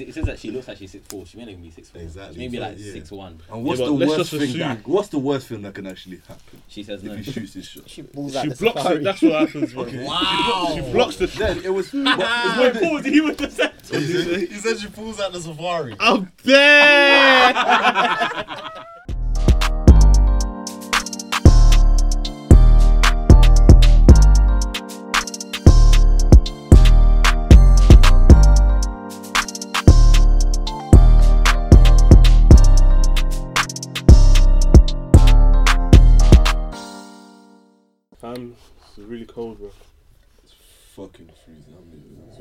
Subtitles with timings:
[0.00, 1.24] It says that she looks like she's six four.
[1.26, 2.00] She may not even be six four.
[2.02, 2.38] Exactly.
[2.38, 2.92] Maybe like Yeah.
[2.92, 3.40] six one.
[3.50, 5.62] And what's Yeah, the but let's worst just thing that assume- what's the worst thing
[5.62, 7.12] that can actually happen She says no.
[7.12, 7.88] if he shoots his shot?
[7.88, 8.96] She balls out She the blocks safari.
[8.96, 9.04] it.
[9.04, 9.72] That's what happens.
[9.72, 9.82] bro.
[9.84, 10.04] Okay.
[10.04, 10.72] Wow.
[10.74, 11.26] She blocks the.
[11.26, 11.92] Then it was.
[11.92, 13.04] Wait, pause.
[13.04, 13.74] He was the set.
[13.90, 15.94] he, said, he said she pulls out the safari.
[16.00, 17.54] I'm dead.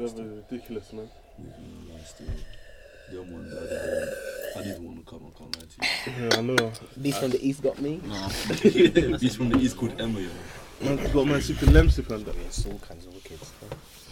[0.05, 0.35] It's leaving.
[0.37, 1.09] ridiculous, man.
[1.91, 2.29] Last year,
[3.11, 4.17] them ones I didn't, want-
[4.55, 5.21] I didn't want to come.
[5.27, 6.27] I can't lie to you.
[6.29, 6.71] Yeah, I know.
[6.97, 7.99] These from the east got me.
[8.05, 8.29] Nah,
[9.19, 10.29] he's from the east called Emma, yo.
[10.81, 12.35] Man, got man sipping lemsip and that.
[12.37, 14.11] It's all kinds of wicked stuff.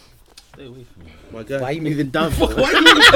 [0.54, 1.12] Stay away from me.
[1.32, 1.62] My Why guy.
[1.62, 2.30] are you moving down?
[2.32, 2.46] for?
[2.48, 3.10] Why are you moving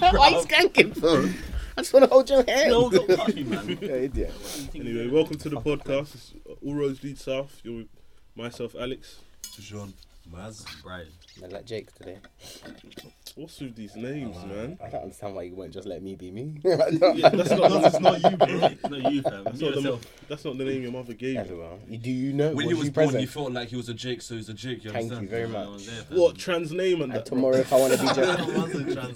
[0.14, 1.28] Why are you skanking for?
[1.76, 2.70] I just want to hold your hand.
[2.70, 3.66] No, don't touch me, man.
[3.80, 4.32] Yeah, idiot.
[4.74, 6.14] Anyway, welcome to the podcast.
[6.14, 6.32] It's
[6.64, 7.60] All Roads Lead South.
[7.64, 7.88] You're with
[8.36, 9.16] myself, Alex.
[9.58, 9.92] Jean.
[10.32, 10.64] Maz.
[10.82, 11.06] Brian.
[11.40, 12.18] Man, like Jake today.
[13.36, 14.78] What's with these names, man?
[14.82, 16.60] I don't understand why you won't just let me be me.
[16.64, 16.76] Yeah,
[17.30, 18.46] that's not, That's not you, bro.
[18.48, 19.44] It's not you, fam.
[19.44, 21.40] that's, not the, that's not the name your mother gave you.
[21.40, 21.80] Everyone.
[21.88, 22.52] You- Do you know?
[22.54, 23.20] When was he was born, present?
[23.20, 24.84] he felt like he was a Jake, so he's a Jake.
[24.84, 25.22] You Thank understand?
[25.24, 26.08] you very I was much.
[26.08, 26.18] there.
[26.18, 27.26] What trans name and And that?
[27.26, 28.06] tomorrow, if I want to be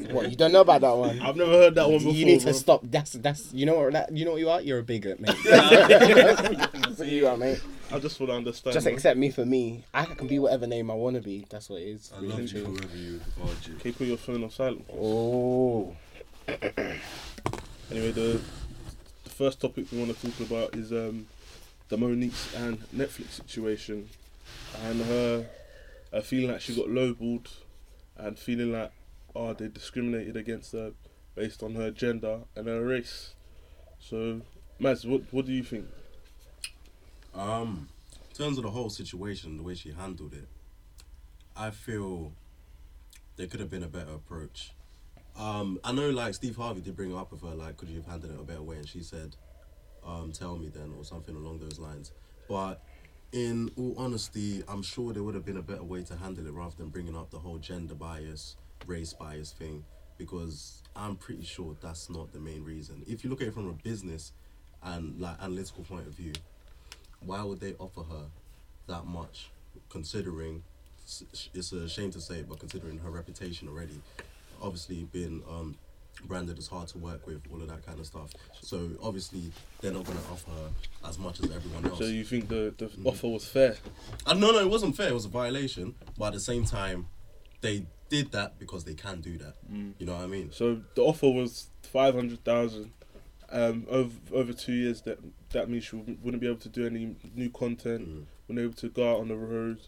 [0.01, 1.21] Jake, what you don't know about that one?
[1.21, 2.13] I've never heard that one before.
[2.13, 2.53] you need bro.
[2.53, 2.81] to stop.
[2.85, 4.61] That's that's you know what that you know what you are.
[4.61, 5.35] You're a bigot, mate.
[5.45, 7.61] Nah, That's what you are, mate.
[7.91, 8.75] I just want to understand.
[8.75, 8.93] Just bro.
[8.93, 9.85] accept me for me.
[9.95, 11.47] I can be whatever name I want to be.
[11.49, 12.13] That's what it is.
[12.15, 13.77] I love you forever, you are Jake.
[13.77, 14.85] Okay, put your phone on silent.
[14.93, 15.97] Oh,
[17.91, 18.39] Anyway, the
[19.25, 21.27] the first topic we want to talk about is um,
[21.89, 24.11] the Monique's and Netflix situation,
[24.85, 25.47] and her,
[26.13, 27.49] her feeling like she got lowballed,
[28.19, 28.93] and feeling like
[29.35, 30.93] oh they discriminated against her
[31.35, 33.33] based on her gender and her race.
[33.99, 34.43] So,
[34.79, 35.87] Maz, what what do you think?
[37.39, 37.89] Um,
[38.31, 40.49] in terms of the whole situation, the way she handled it,
[41.57, 42.33] I feel
[43.37, 44.73] there could have been a better approach.
[45.37, 47.99] Um, I know like Steve Harvey did bring it up with her, like, could you
[47.99, 48.77] have handled it a better way?
[48.77, 49.37] And she said,
[50.05, 52.11] um, tell me then, or something along those lines.
[52.49, 52.83] But
[53.31, 56.53] in all honesty, I'm sure there would have been a better way to handle it
[56.53, 59.85] rather than bringing up the whole gender bias, race bias thing,
[60.17, 63.05] because I'm pretty sure that's not the main reason.
[63.07, 64.33] If you look at it from a business
[64.83, 66.33] and like analytical point of view,
[67.21, 68.27] why would they offer her
[68.87, 69.51] that much
[69.91, 70.63] considering
[71.55, 74.01] it's a shame to say it, but considering her reputation already?
[74.61, 75.77] Obviously being um
[76.25, 78.31] branded as hard to work with all of that kind of stuff.
[78.61, 80.71] So obviously they're not going to offer her
[81.09, 81.99] as much as everyone else.
[81.99, 83.07] So you think the the Mm.
[83.07, 83.77] offer was fair?
[84.27, 85.09] uh, no no it wasn't fair.
[85.09, 85.95] It was a violation.
[86.19, 87.07] But at the same time
[87.61, 89.55] they did that because they can do that.
[89.99, 90.51] You know what i mean?
[90.53, 92.93] So the offer was five hundred thousand.
[93.51, 95.19] Um, over over two years, that
[95.53, 98.25] that means she wouldn't be able to do any new content, Mm.
[98.49, 99.79] wouldn't able to go out on the road,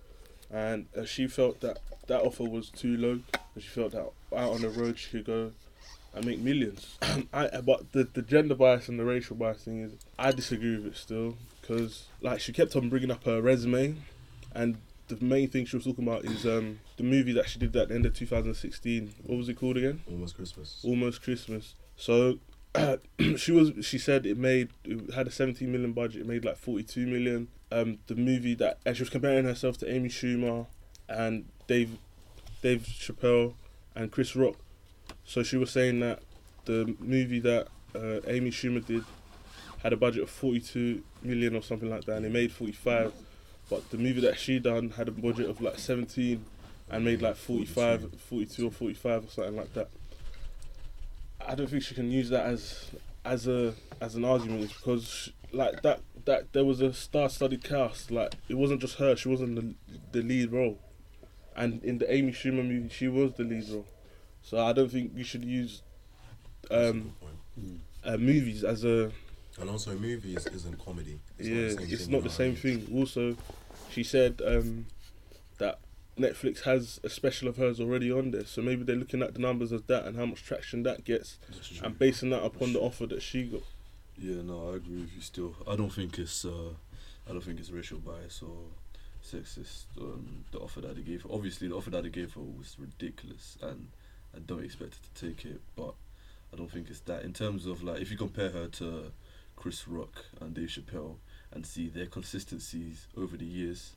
[0.51, 3.21] and uh, she felt that that offer was too low.
[3.55, 5.53] And she felt that out on the road she could go
[6.15, 6.99] and make millions.
[7.33, 10.87] I but the the gender bias and the racial bias thing is I disagree with
[10.87, 13.97] it still because like she kept on bringing up her resume,
[14.55, 14.79] and
[15.09, 17.83] the main thing she was talking about is um the movie that she did that
[17.83, 19.15] at the end of 2016.
[19.25, 20.01] What was it called again?
[20.11, 21.75] almost christmas almost Christmas.
[21.97, 22.39] So
[23.37, 26.57] she was she said it made it had a 17 million budget, it made like
[26.57, 27.49] 42 million.
[27.73, 30.67] Um the movie that and she was comparing herself to Amy Schumer
[31.09, 31.99] and Dave
[32.63, 33.55] Dave Chappelle
[33.95, 34.57] and Chris Rock.
[35.25, 36.21] So she was saying that
[36.65, 39.05] the movie that uh, Amy Schumer did
[39.83, 43.13] had a budget of 42 million or something like that and it made 45
[43.71, 46.45] but the movie that she done had a budget of like 17
[46.91, 49.89] and made like 45 42 or 45 or something like that
[51.47, 52.91] I don't think she can use that as
[53.25, 58.11] as a as an argument because sh like that that there was a star-studded cast
[58.11, 59.75] like it wasn't just her she wasn't the,
[60.13, 60.79] the lead role.
[61.57, 63.87] And in the Amy Schumer movie she was the lead role.
[64.43, 65.83] So I don't think you should use
[66.71, 67.13] um
[68.05, 69.11] uh, movies as a
[69.61, 71.21] and also movies isn't comedy.
[71.39, 72.87] It's yeah not the same it's thing, not the same what I mean?
[72.87, 72.99] thing.
[72.99, 73.37] Also
[73.91, 74.87] she said um
[75.59, 75.79] that
[76.19, 79.41] Netflix has a special of hers already on there so maybe they're looking at the
[79.41, 81.39] numbers of that and how much traction that gets
[81.83, 83.63] and basing that upon the offer that she got
[84.19, 85.23] Yeah, no, I agree with you.
[85.23, 86.75] Still, I don't think it's uh,
[87.29, 88.57] I don't think it's racial bias or
[89.25, 89.85] sexist.
[89.99, 91.29] Um, the offer that they gave, her.
[91.33, 93.89] obviously, the offer that they gave her was ridiculous, and
[94.35, 95.61] I don't expect her to take it.
[95.75, 95.95] But
[96.53, 97.23] I don't think it's that.
[97.23, 99.13] In terms of like, if you compare her to
[99.57, 101.17] Chris Rock and Dave Chappelle,
[101.53, 103.93] and see their consistencies over the years,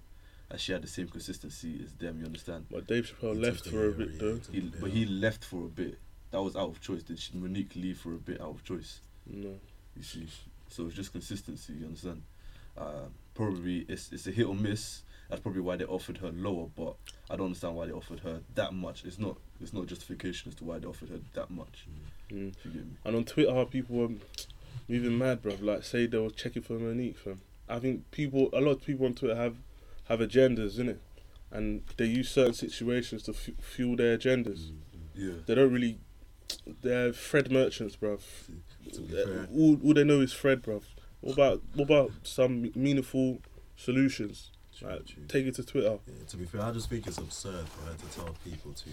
[0.54, 2.20] and she had the same consistency as them.
[2.20, 2.68] You understand?
[2.72, 4.34] But Dave Chappelle He left for a bit yeah, though.
[4.36, 5.98] he took He, the- but he left for a bit.
[6.32, 7.04] that was out of choice.
[7.04, 9.02] Did she, Monique leave for a bit out of choice?
[9.28, 9.56] No.
[9.98, 10.28] You see,
[10.70, 11.74] so it's just consistency.
[11.74, 12.22] You understand?
[12.78, 15.02] Uh, probably it's it's a hit or miss.
[15.30, 16.96] That's probably why they offered her lower, but
[17.30, 19.06] I don't understand why they offered her that much.
[19.06, 21.88] It's not it's not justification as to why they offered her that much.
[22.32, 22.50] Mm.
[22.58, 22.92] If you get me?
[23.06, 24.10] And on Twitter, people were
[24.88, 25.62] moving mad, bruv.
[25.64, 27.42] Like, say they were checking for Monique, fam.
[27.70, 29.56] I think people, a lot of people on Twitter have
[30.06, 30.98] have agendas, innit?
[31.52, 34.72] And they use certain situations to f- fuel their agendas.
[35.16, 35.34] Yeah.
[35.46, 36.00] They don't really.
[36.82, 38.22] They're Fred merchants, bruv.
[38.94, 40.84] To be fair, All, all they know is Fred, bruv.
[41.22, 43.40] What about what about some meaningful
[43.76, 44.52] solutions?
[44.78, 45.24] true, Like, true.
[45.28, 46.00] take it to Twitter.
[46.08, 48.90] Yeah, to be fair, I just think it's absurd for her to tell people to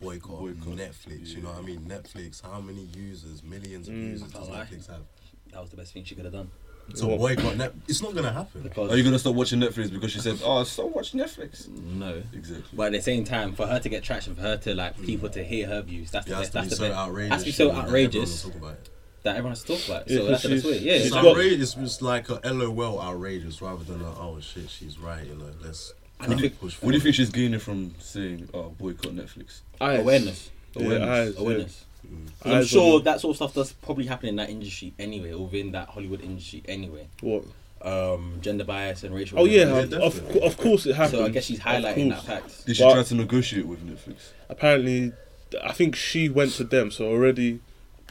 [0.00, 1.28] boycott, Boycott, Netflix.
[1.28, 1.80] You know what I mean?
[1.80, 2.42] Netflix.
[2.42, 4.10] How many users, millions of Mm.
[4.12, 5.02] users does Netflix have?
[5.52, 6.50] That was the best thing she could have done.
[6.96, 7.18] To What?
[7.18, 8.62] boycott Net, it's not gonna happen.
[8.62, 11.68] Because Are you gonna stop watching Netflix because she said, "Oh, stop watching Netflix"?
[11.68, 12.22] no.
[12.32, 12.64] Exactly.
[12.72, 15.28] But at the same time, for her to get traction, for her to like people
[15.30, 16.52] to hear her views, that's It the has best.
[16.52, 16.98] to be That's the so best.
[16.98, 17.32] outrageous.
[17.32, 18.78] Has to be so that everyone will outrageous talk about
[19.24, 20.02] that everyone has to talk about.
[20.02, 20.10] it.
[20.12, 20.78] Yeah, So that's the 'cause best way.
[20.78, 21.76] Yeah, It's she's it's outrageous.
[21.78, 25.26] It's like a LOL outrageous rather than a oh shit, she's right.
[25.26, 27.94] You know, let's And I kinda think- push What do you think she's gaining from
[27.98, 29.60] saying, "Oh, boycott Netflix"?
[29.80, 30.00] Eyes.
[30.00, 30.50] awareness.
[30.76, 31.08] Yeah, Awareness.
[31.08, 31.40] eyes, yeah.
[31.40, 31.84] Awareness.
[32.04, 32.26] Mm.
[32.40, 34.92] 'Cause I'm Eyes sure on- that sort of stuff does probably happen in that industry
[34.98, 37.08] anyway, or within that Hollywood industry anyway.
[37.20, 37.44] What?
[37.82, 39.38] Um, gender bias and racial.
[39.38, 41.18] Oh yeah, Yeah, of, of, of course it happens.
[41.18, 42.26] So I guess she's highlighting that course.
[42.26, 42.66] fact.
[42.66, 44.16] Did she But- try to negotiate with Netflix?
[44.48, 45.12] Apparently,
[45.62, 46.90] I think she went to them.
[46.90, 47.60] So already,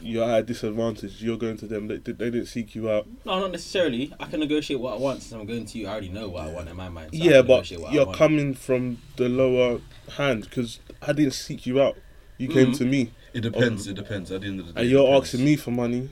[0.00, 1.20] you're at a disadvantage.
[1.22, 1.88] You're going to them.
[1.88, 3.06] They, they didn't seek you out.
[3.24, 4.12] No, not necessarily.
[4.20, 5.86] I can negotiate what I want since I'm going to you.
[5.88, 7.10] I already know what I want in my mind.
[7.12, 8.18] so I yeah, can but negotiate what I you're want.
[8.18, 9.80] coming from the lower
[10.16, 11.96] hand because I didn't seek you out.
[12.38, 12.78] You came Mhm.
[12.78, 13.86] to me, It depends.
[13.86, 14.30] It depends.
[14.30, 15.28] At the end of the day, and it you're depends.
[15.34, 16.08] asking me for money.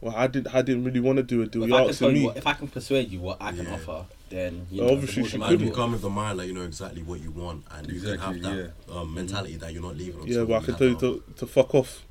[0.00, 0.48] Well, I did.
[0.48, 1.62] I didn't really want to do a deal.
[1.62, 2.26] If You're I, can tell asking you me.
[2.26, 3.74] what, if I can persuade you what I can Yeah.
[3.74, 5.76] offer, then you Well, know, obviously the she more could the You merrier.
[5.76, 8.36] come with the mind like you know exactly what you want, and you can have
[8.36, 10.20] Exactly, that um, mentality that you're not leaving.
[10.22, 12.04] on yeah, someone but I can have tell you to- to, to fuck off.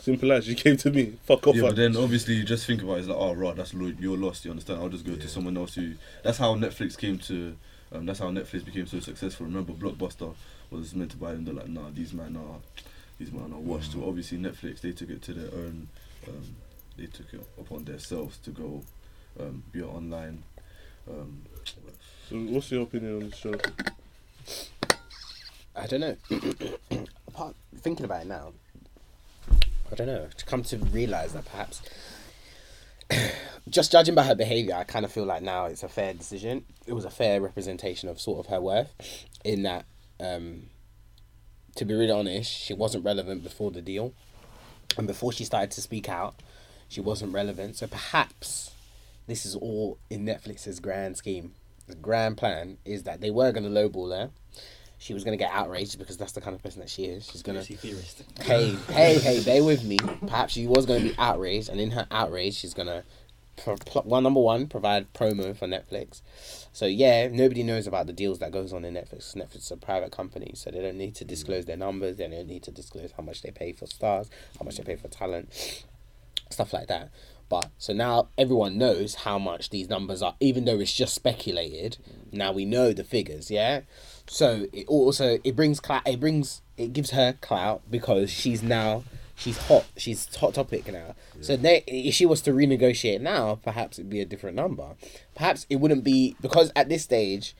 [0.00, 1.12] Simple as you came to me.
[1.24, 1.54] Fuck off.
[1.54, 3.92] Yeah, but then obviously you just think about it, it's like, oh, right, that's lo-
[4.00, 4.44] you're lost.
[4.46, 4.80] You understand?
[4.80, 5.18] I'll just go Yeah.
[5.20, 5.92] to someone else who.
[6.24, 7.54] That's how Netflix came to.
[7.92, 9.46] Um, that's how Netflix became so successful.
[9.46, 10.34] Remember, Blockbuster
[10.70, 11.44] was meant to buy them.
[11.44, 12.56] They're like, nah, these men are,
[13.20, 13.92] these men are washed.
[13.92, 15.88] So obviously Netflix, they took it to their own.
[16.26, 16.56] Um,
[16.96, 18.82] they took it upon themselves to go
[19.38, 20.42] um, be online.
[21.08, 21.42] Um,
[22.28, 23.54] So what's your opinion on this show?
[25.76, 26.16] I don't know.
[27.28, 28.52] Apart thinking about it now,
[29.92, 30.28] I don't know.
[30.36, 31.82] To come to realize that perhaps,
[33.68, 36.64] just judging by her behavior, I kind of feel like now it's a fair decision.
[36.86, 38.92] It was a fair representation of sort of her worth,
[39.44, 39.84] in that,
[40.18, 40.69] um,
[41.76, 44.12] to be really honest, she wasn't relevant before the deal,
[44.96, 46.34] and before she started to speak out,
[46.88, 47.76] she wasn't relevant.
[47.76, 48.72] So perhaps
[49.26, 51.52] this is all in Netflix's grand scheme.
[51.86, 54.30] The grand plan is that they were going to lowball her.
[54.98, 57.26] She was going to get outraged because that's the kind of person that she is.
[57.30, 57.64] She's going to
[58.42, 59.96] hey, hey, hey, bear with me.
[60.26, 63.02] Perhaps she was going to be outraged, and in her outrage, she's going to,
[63.62, 66.22] pro- pl- one number one, provide promo for Netflix.
[66.72, 69.34] So yeah, nobody knows about the deals that goes on in Netflix.
[69.36, 71.28] Netflix is a private company, so they don't need to mm.
[71.28, 72.16] disclose their numbers.
[72.16, 74.96] They don't need to disclose how much they pay for stars, how much they pay
[74.96, 75.52] for talent,
[76.50, 77.10] stuff like that.
[77.48, 81.98] But so now everyone knows how much these numbers are, even though it's just speculated.
[82.08, 82.32] Mm.
[82.32, 83.82] Now we know the figures, yeah.
[84.26, 86.06] So it also it brings clout.
[86.06, 89.02] It brings it gives her clout because she's now
[89.40, 89.86] she's hot.
[89.96, 91.14] She's hot topic now.
[91.40, 94.94] So they, if she was to renegotiate now, perhaps it'd be a different number.
[95.34, 97.56] Perhaps it wouldn't be because at this stage,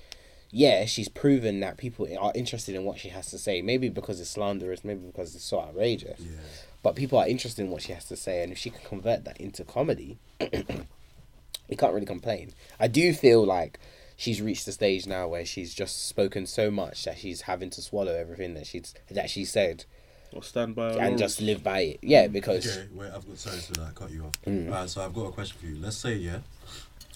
[0.50, 3.62] yeah, she's proven that people are interested in what she has to say.
[3.62, 6.20] Maybe because it's slanderous, maybe because it's so outrageous.
[6.20, 6.38] Yeah.
[6.82, 9.24] But people are interested in what she has to say, and if she can convert
[9.24, 12.52] that into comedy, you can't really complain.
[12.78, 13.78] I do feel like
[14.16, 17.82] she's reached the stage now where she's just spoken so much that she's having to
[17.82, 19.84] swallow everything that she's that she said
[20.32, 21.20] Or stand by and laurels?
[21.20, 21.98] just live by it.
[22.02, 24.32] Yeah, because Okay, wait, I've got sorry to like, cut you off.
[24.46, 24.66] Mm.
[24.66, 25.76] Alright, so I've got a question for you.
[25.80, 26.38] Let's say, yeah,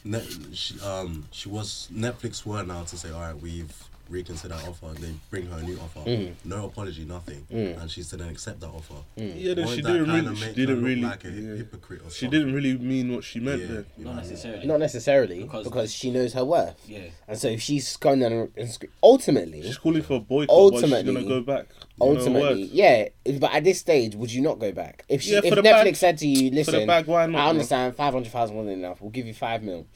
[0.05, 3.73] Net, she, um, she was Netflix were now to say, all right, we've
[4.09, 4.87] reconsidered our offer.
[4.87, 6.33] And they bring her a new offer, Mm.
[6.45, 7.81] no apology, nothing, Mm.
[7.81, 8.95] and she's to then accept that offer.
[9.17, 10.37] Yeah, then Won't she that didn't kinda really.
[10.37, 11.01] She didn't really.
[11.03, 11.55] like a yeah.
[11.57, 12.39] hypocrite or She something?
[12.41, 13.85] didn't really mean what she meant Yeah, there.
[13.99, 14.31] you know Not what I mean?
[14.31, 14.67] necessarily.
[14.67, 16.75] not necessarily because, Because- she knows her worth.
[16.89, 16.99] Yeah.
[17.29, 20.75] And so if she's going gone and, and ultimately, She's calling for a boycott, but
[20.77, 21.67] she's Ultimately- gonna go back.
[22.01, 22.73] Ultimately, words.
[22.73, 23.09] yeah.
[23.39, 25.05] But at this stage, would you not go back?
[25.09, 27.95] If she, Yeah, if Netflix bag- said to you, "Listen, bag, why not, I understand
[27.95, 29.01] five hundred thousand wasn't enough.
[29.01, 29.87] We'll give you five mil."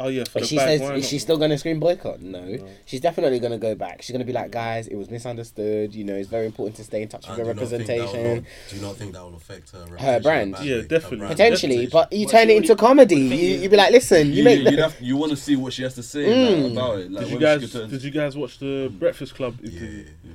[0.00, 1.80] Oh yeah, for But the she bag, says, why is she still going to scream
[1.80, 2.20] boycott?
[2.22, 2.44] No.
[2.44, 2.68] No.
[2.86, 4.02] She's definitely going to go back.
[4.02, 5.94] She's going to be like, guys, it was misunderstood.
[5.94, 7.86] You know, it's very important to stay in touch with your do you not think
[7.86, 8.46] that will representation.
[8.70, 10.52] Do you not think that will affect her reputation brand?
[10.52, 11.16] bad Yeah, definitely.
[11.18, 13.28] brand Potentially, but you But turn it surely- into comedy.
[13.28, 14.70] the You is- you be like, listen, you you, make.
[14.70, 16.72] you, have, you want to see what she has to say like, Mm.
[16.72, 17.10] about it.
[17.10, 17.72] Like, Did you guys?
[17.72, 19.58] turn- Did you guys watch the Breakfast Club?
[19.62, 20.30] Yeah, yeah.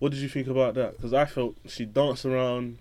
[0.00, 0.96] What did you think about that?
[0.96, 2.78] Because I felt she danced around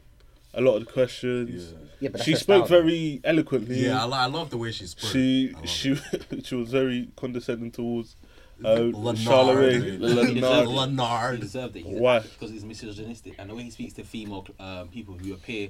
[0.57, 1.71] a lot of the questions.
[1.73, 1.77] Yeah.
[1.99, 2.81] Yeah, but She spoke style.
[2.81, 3.85] very eloquently.
[3.85, 5.09] Yeah, I, li- I love the way she spoke.
[5.11, 5.95] she she
[6.43, 8.15] she was very condescending towards
[8.63, 9.15] uh, Lenard.
[9.17, 9.83] Charlamagne.
[10.27, 11.39] He Lenard.
[11.39, 11.39] deserved it.
[11.39, 11.85] He deserved it.
[11.85, 12.19] He- Why?
[12.19, 15.69] Because he's misogynistic, and the way he speaks to female um, people who appear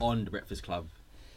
[0.00, 0.88] on the Breakfast Club,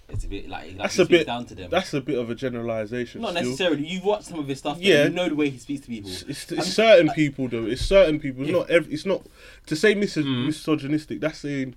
[0.09, 1.27] it's a bit like, like That's he a bit.
[1.27, 1.69] down to them.
[1.69, 3.21] That's a bit of a generalization.
[3.21, 3.43] not still.
[3.43, 3.85] necessarily.
[3.85, 4.79] You've watched some of his stuff.
[4.79, 4.95] Yeah.
[4.95, 6.09] Yeah, you know the way he speaks to people.
[6.09, 7.65] It's, it's, it's certain people though.
[7.65, 8.41] It's certain people.
[8.41, 8.57] It's Yeah.
[8.57, 8.91] not every.
[8.93, 9.21] It's not
[9.67, 10.47] to say mis- Mm.
[10.47, 11.19] misogynistic.
[11.21, 11.75] That's saying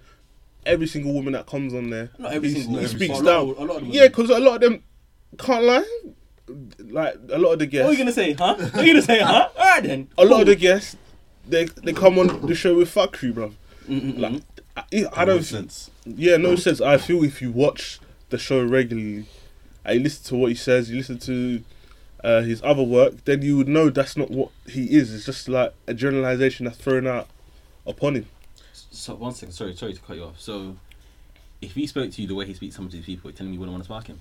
[0.66, 2.10] every single woman that comes on there.
[2.18, 3.68] Not every he, single he woman, speaks but a lot down.
[3.68, 4.82] a lot of yeah, because a lot of them
[5.38, 5.84] can't lie.
[6.78, 7.86] Like a lot of the guests.
[7.86, 8.16] What are guests.
[8.18, 8.54] you gonna say, huh?
[8.56, 9.48] What are you gonna say, huh?
[9.58, 10.08] All right then.
[10.18, 10.96] a lot of the guests.
[11.46, 13.52] They they come on the show with fuckery, bro.
[13.88, 14.18] Mm-mm-mm.
[14.18, 14.42] Like
[14.76, 15.42] I, I No don't.
[15.42, 15.90] sense.
[16.04, 16.80] Yeah, no sense.
[16.80, 19.26] I feel if you watch the show regularly,
[19.84, 21.62] and you listen to what he says, you listen to
[22.22, 25.14] uh, his other work, then you would know that's not what he is.
[25.14, 27.28] It's just like a generalization that's thrown out
[27.86, 28.26] upon him.
[28.90, 30.40] So one second, sorry, sorry to cut you off.
[30.40, 30.76] So,
[31.60, 33.36] if he spoke to you the way he speaks to some of these people, you're
[33.36, 34.20] telling me you wouldn't want to spark him?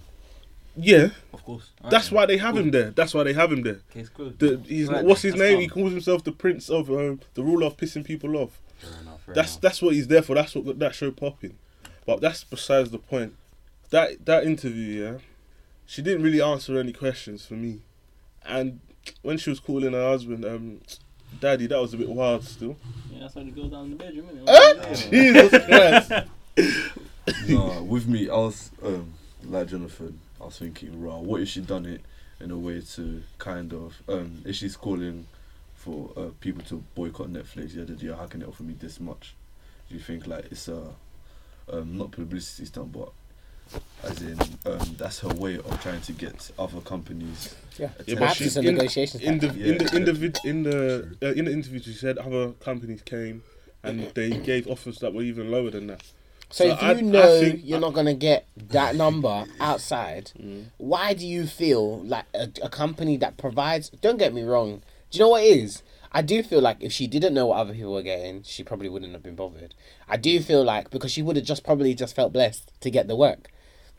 [0.76, 1.70] Yeah, Of course.
[1.84, 2.64] All that's why they have Cool.
[2.64, 2.90] him there.
[2.92, 3.80] That's why they have him there.
[3.94, 4.40] Case closed.
[4.40, 5.54] The, he's Right, what's his that's name?
[5.54, 5.62] calm.
[5.62, 8.60] He calls himself the prince of um, the ruler of pissing people off.
[8.80, 9.22] Fair enough.
[9.24, 9.62] Fair That's enough.
[9.62, 10.34] that's what he's there for.
[10.36, 11.58] That's what got that show popping.
[12.08, 13.36] But that's besides the point.
[13.92, 15.18] That that interview, yeah,
[15.86, 17.82] she didn't really answer any questions for me.
[18.46, 18.80] And
[19.22, 20.82] when she was calling her husband, um,
[21.40, 22.76] daddy, that was a bit wild still.
[23.12, 24.28] Yeah, that's why they go down in the bedroom.
[24.28, 24.44] innit?
[24.48, 24.74] Huh?
[24.78, 25.40] Yeah.
[25.40, 25.66] Jesus
[26.58, 27.48] Christ!
[27.50, 29.14] nah, with me, I was um,
[29.44, 30.20] like Jonathan.
[30.42, 31.18] I was thinking, raw.
[31.18, 32.02] What if she done it
[32.40, 35.28] in a way to kind of um, if she's calling
[35.76, 37.76] for uh, people to boycott Netflix?
[37.76, 39.36] Yeah, yeah, how can it offer me this much?
[39.90, 40.90] Do you think like it's a
[41.72, 43.12] um, not publicity stunt, but
[44.04, 47.56] as in um, that's her way of trying to get other companies?
[47.78, 49.22] Yeah, Yeah, but perhaps she- in- negotiation.
[49.22, 49.66] In the Yeah.
[49.72, 53.44] in the in the in the uh, in the interview, she said other companies came
[53.84, 56.02] and they gave offers that were even lower than that.
[56.50, 60.32] So, So if you I- I know think- you're not gonna get that number outside,
[60.40, 60.66] Mm.
[60.78, 63.90] why do you feel like a, a company that provides?
[64.02, 64.82] Don't get me wrong.
[65.10, 65.82] Do you know what it is?
[66.14, 68.88] I do feel like if she didn't know what other people were getting, she probably
[68.88, 69.74] wouldn't have been bothered.
[70.08, 73.08] I do feel like because she would have just probably just felt blessed to get
[73.08, 73.50] the work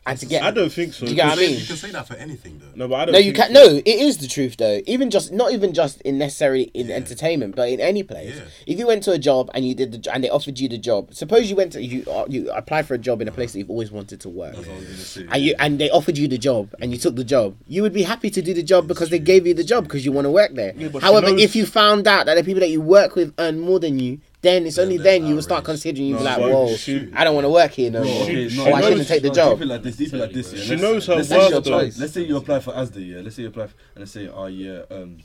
[0.07, 0.43] and to get.
[0.43, 1.05] I don't think so.
[1.05, 2.67] Do you get what I You can say that for anything though.
[2.75, 3.13] No, but I don't.
[3.13, 3.53] No, you can't.
[3.55, 3.65] so.
[3.65, 4.81] No, it is the truth though.
[4.85, 8.35] Even just not even just in necessarily in entertainment, but in any place.
[8.35, 8.43] Yeah.
[8.67, 10.69] If you went to a job and you did the jo- and they offered you
[10.69, 13.31] the job, suppose you went to you uh, you applied for a job in a
[13.31, 14.55] place that you've always wanted to work.
[14.55, 15.25] That's what I was gonna say.
[15.31, 17.93] And you and they offered you the job and you took the job, you would
[17.93, 20.25] be happy to do the job because they gave you the job because you want
[20.25, 20.73] to work there.
[20.77, 23.15] Yeah, but she However, knows- if you found out that the people that you work
[23.15, 26.13] with earn more than you, then it's Then only then you will start considering you
[26.13, 28.23] No, be like, whoa, she- I don't want to work here no more.
[28.23, 29.57] okay, oh, I shouldn't take the job.
[29.57, 30.53] People like this, people like this.
[30.53, 30.61] Yeah.
[30.63, 31.79] She Let's- knows her let's That's say your worth though.
[31.81, 31.99] choice.
[31.99, 33.21] Let's say you apply for ASDA, yeah.
[33.21, 35.17] Let's say you apply for, and they say, oh yeah, um,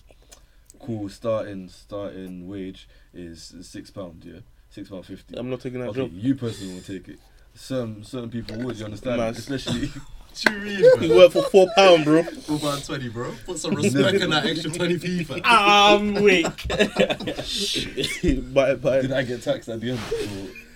[0.81, 5.37] cool, starting starting wage is six pound, yeah, six pound fifty.
[5.37, 6.11] I'm not taking that okay, job.
[6.15, 7.19] you personally will take it.
[7.55, 9.19] Certain certain people would, you understand?
[9.19, 9.39] Nice.
[9.39, 9.91] Especially
[10.45, 11.17] What you mean, You bro?
[11.17, 12.23] work for four pound, bro.
[12.23, 13.33] Four pound twenty, bro.
[13.47, 15.25] Put some respect on that extra twenty p.
[15.25, 15.41] fam.
[15.45, 16.45] I'm weak.
[18.55, 20.01] buy buy did I get taxed at the end?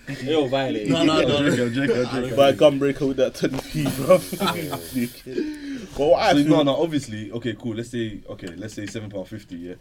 [0.09, 0.88] Or, Yo, violate.
[0.88, 1.38] No, no, I'm no.
[1.50, 2.37] joking, I'm joking, I'm joking.
[2.37, 4.18] buy a gun breaker with that twenty p, bro.
[4.92, 5.88] You kid.
[5.97, 7.75] but what I So feel, no, no, obviously, okay, cool.
[7.76, 9.75] Let's say, okay, let's say seven pound fifty, yeah.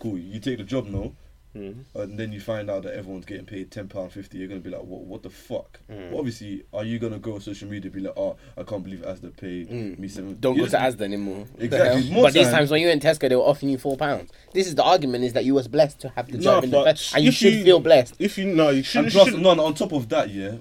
[0.00, 0.16] Cool.
[0.18, 1.12] You take the job now,
[1.56, 1.74] Mhm.
[1.94, 4.38] and then you find out that everyone's getting paid ten pound fifty.
[4.38, 5.02] You're gonna be like, what?
[5.04, 5.80] What the fuck?
[5.90, 6.10] Mm.
[6.10, 8.82] But obviously, are you gonna go on social media and be like, oh, I can't
[8.84, 9.98] believe Asda paid Mm.
[9.98, 10.36] me seven?
[10.40, 10.68] Don't go Yeah.
[10.70, 11.38] to Asda anymore.
[11.46, 12.02] What the Exactly.
[12.02, 12.12] hell?
[12.12, 14.30] More But these times when you went Tesco, they were offering you four pounds.
[14.52, 16.70] This is the argument: is that you was blessed to have the No, job in
[16.70, 18.14] the but best, and you should you- feel blessed.
[18.18, 19.04] if you know, you should.
[19.04, 20.52] And plus, should no, no, on top of that, yeah.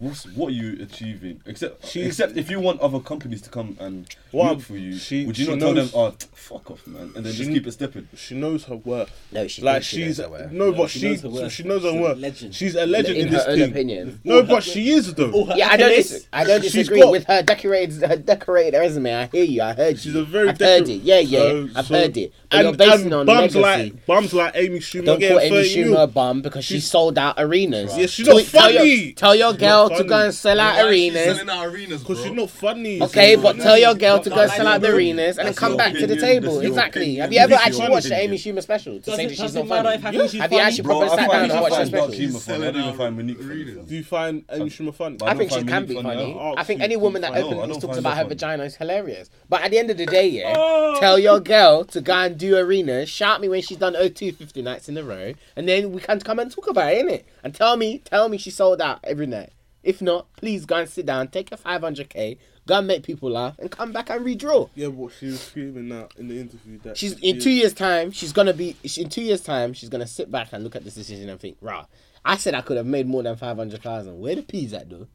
[0.00, 1.40] What's, what are you achieving?
[1.46, 4.96] Except, She's- except if you want other companies to come and Well, work for you,
[4.96, 7.50] she- would you she not tell them, "Oh, fuck off, man," and then She- just
[7.50, 8.06] keep it stepping?
[8.16, 9.10] she knows her worth.
[9.32, 10.52] No, she Like thinks she she's knows her worth.
[10.52, 11.52] no, but she she knows her worth.
[11.52, 12.18] she knows her She's a worth.
[12.18, 12.54] legend.
[12.54, 13.70] She's a legend in in, her this own thing.
[13.70, 14.20] opinion.
[14.24, 15.52] No, but she is though.
[15.56, 15.88] Yeah, I don't.
[15.90, 19.12] Dis- I don't disagree got- with her decorated her decorated resume.
[19.14, 19.62] I hear you.
[19.62, 19.98] I heard you.
[19.98, 21.02] She's a very I've heard it.
[21.02, 21.38] Yeah, yeah.
[21.38, 22.32] So- I've so- heard it.
[22.50, 25.38] But And, you're basing and it on bums like bums like Amy Schumer Don't call
[25.40, 27.96] Amy Schumer a bum because she sold out arenas.
[27.96, 29.12] Yeah, she's Tell- not tell funny.
[29.12, 31.24] Tell your She's girl not to go and sell out Why arenas.
[31.36, 32.00] selling out arenas.
[32.02, 33.02] Because she's not funny.
[33.02, 35.48] Okay, She's but not tell your girl to go like sell out the arenas and
[35.48, 36.54] then come your back to the table.
[36.56, 37.16] That's Exactly.
[37.16, 38.18] Have you ever actually watched the.
[38.18, 39.88] Amy Schumer special to Does say that she's not funny?
[39.94, 41.86] if I think she's Have you actually Bro, properly sat down and I watched her
[41.86, 42.54] special?
[42.54, 43.64] I don't even find Monique funny.
[43.64, 45.18] Do you find Amy Schumer funny?
[45.22, 46.34] I think she can be funny.
[46.34, 46.54] funny.
[46.56, 47.42] I think any woman that funny.
[47.50, 49.30] No, openly talks about her her vagina is hilarious.
[49.48, 50.96] But at the end of the day, yeah, Oh.
[51.00, 54.62] tell your girl to go and do arenas, shout me when she's done O2 50
[54.62, 57.22] nights in a row, and then we can come and talk about it, innit?
[57.44, 59.50] And tell me, tell me she sold out every night.
[59.82, 63.58] If not, please go and sit down, take your 500k, go and make people laugh,
[63.58, 64.68] and come back and redraw.
[64.74, 68.10] Yeah, but she was screaming that in the interview that She's in two years' time.
[68.10, 69.72] She's gonna be in two years' time.
[69.72, 71.86] She's gonna sit back and look at this decision and think, "Rah,
[72.24, 74.18] I said I could have made more than five hundred thousand.
[74.20, 75.06] Where the peas at though?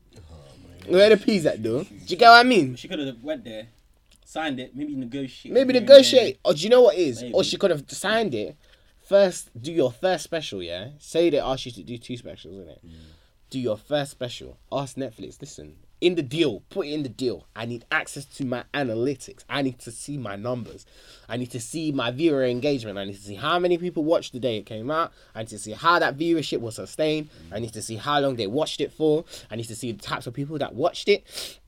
[0.87, 1.83] Where the peas at though?
[1.83, 2.75] Do you get what I mean?
[2.75, 3.67] She could have went there,
[4.25, 5.53] signed it, maybe negotiate.
[5.53, 7.23] Maybe negotiate, or do you know what it is?
[7.33, 8.55] Or she could have signed it.
[9.07, 10.63] First, do your first special.
[10.63, 12.79] Yeah, say they asked you to do two specials, isn't it?
[12.85, 12.91] Mm.
[13.53, 14.57] Do your first special.
[14.71, 15.39] Ask Netflix.
[15.39, 17.45] Listen, in the deal, put it in the deal.
[17.55, 19.43] I need access to my analytics.
[19.47, 20.87] I need to see my numbers.
[21.29, 22.97] I need to see my viewer engagement.
[22.97, 25.13] I need to see how many people watched the day it came out.
[25.35, 27.29] I need to see how that viewership was sustained.
[27.51, 29.23] I need to see how long they watched it for.
[29.51, 31.59] I need to see the types of people that watched it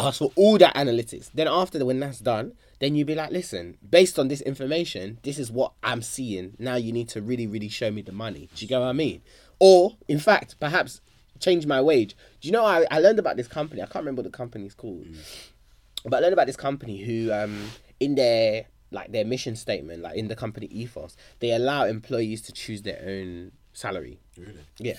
[0.00, 1.30] ask for all that analytics.
[1.32, 5.38] Then after when that's done, then you'd be like, listen, based on this information, this
[5.38, 6.56] is what I'm seeing.
[6.58, 8.48] Now you need to really, really show me the money.
[8.56, 9.22] Do you get what I mean?
[9.60, 11.00] Or in fact, perhaps
[11.40, 12.14] change my wage.
[12.40, 13.82] Do you know I, I learned about this company?
[13.82, 15.06] I can't remember what the company's called.
[16.04, 20.16] But I learned about this company who um in their like their mission statement, like
[20.16, 24.18] in the company ethos, they allow employees to choose their own salary.
[24.36, 24.54] Really?
[24.78, 24.98] Yeah.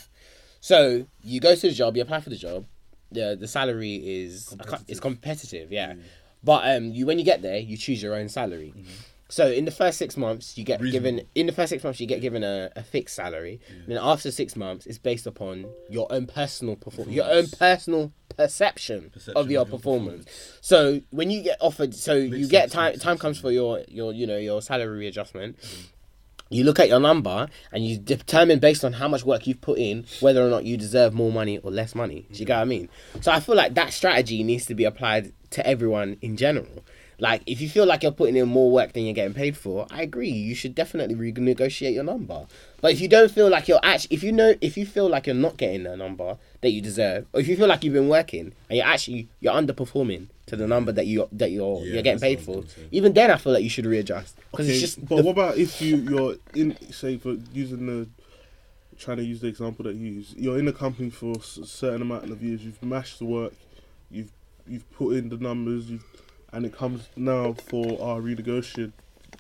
[0.59, 2.65] So you go to the job, you apply for the job.
[3.11, 5.95] The the salary is can't- it's competitive, yeah.
[6.43, 8.73] But um, you when you get there, you choose your own salary.
[9.31, 11.11] So in the first six months, you get Reasonable.
[11.11, 13.61] given in the first six months you get given a, a fixed salary.
[13.87, 19.09] Then after six months, it's based upon your own personal performance, your own personal perception,
[19.09, 20.25] Perception of your of your performance.
[20.59, 23.41] So when you get offered, so you get sense, time makes time comes yeah.
[23.41, 25.87] for your your you know your salary readjustment mm-hmm.
[26.49, 29.77] you look at your number and you determine based on how much work you've put
[29.77, 32.27] in whether or not you deserve more money or less money.
[32.33, 32.59] Do you get mm-hmm.
[32.59, 32.89] what I mean?
[33.21, 36.83] So I feel like that strategy needs to be applied to everyone in general.
[37.21, 39.85] Like if you feel like you're putting in more work than you're getting paid for,
[39.91, 40.31] I agree.
[40.31, 42.47] You should definitely renegotiate your number.
[42.81, 45.27] But if you don't feel like you're actually, if you know, if you feel like
[45.27, 48.09] you're not getting the number that you deserve, or if you feel like you've been
[48.09, 52.03] working and you're actually you're underperforming to the number that you that you're Yeah, you're
[52.03, 55.07] getting paid for, even then I feel like you should readjust because Okay, it's just
[55.07, 58.07] but the- what about if you you're in say for using the
[58.97, 62.01] trying to use the example that you use you're in a company for a certain
[62.01, 63.53] amount of years you've mashed the work
[64.11, 64.31] you've
[64.67, 66.03] you've put in the numbers you've,
[66.53, 68.91] and it comes now for our renegotiation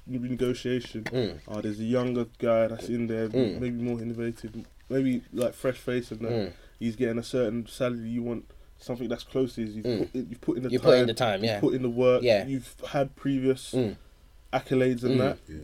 [0.09, 1.39] renegotiation Mm.
[1.47, 3.59] uh, there's a younger guy that's in there Mm.
[3.59, 4.51] maybe more innovative
[4.89, 6.51] maybe like fresh face and that Mm.
[6.79, 8.45] he's getting a certain salary you want
[8.79, 9.99] something that's close to his you've, Mm.
[9.99, 11.51] put, in, you've put in the you time put in the time, yeah.
[11.53, 12.45] you've put in the work Yeah.
[12.47, 13.95] you've had previous Mm.
[14.51, 15.17] accolades and Mm.
[15.19, 15.55] that Yeah.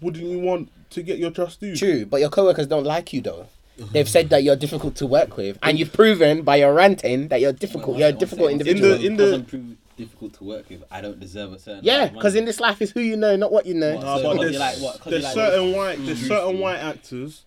[0.00, 1.74] wouldn't you want to get your trust due?
[1.74, 3.46] True, but your coworkers don't like you though.
[3.92, 7.40] They've said that you're difficult to work with, and you've proven by your ranting that
[7.40, 7.90] you're difficult.
[7.90, 8.92] Well, you're a difficult individual.
[8.94, 10.82] In the- Because I'm prov- difficult to work with.
[10.90, 11.84] I don't deserve a certain.
[11.84, 13.96] yeah, because in this life, it's who you know, not what you know.
[13.96, 14.04] What?
[14.04, 15.00] Nah, So but there's, like what?
[15.00, 15.76] 'Cause there's like certain what?
[15.98, 17.44] white there's certain white actors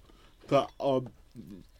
[0.49, 1.01] that are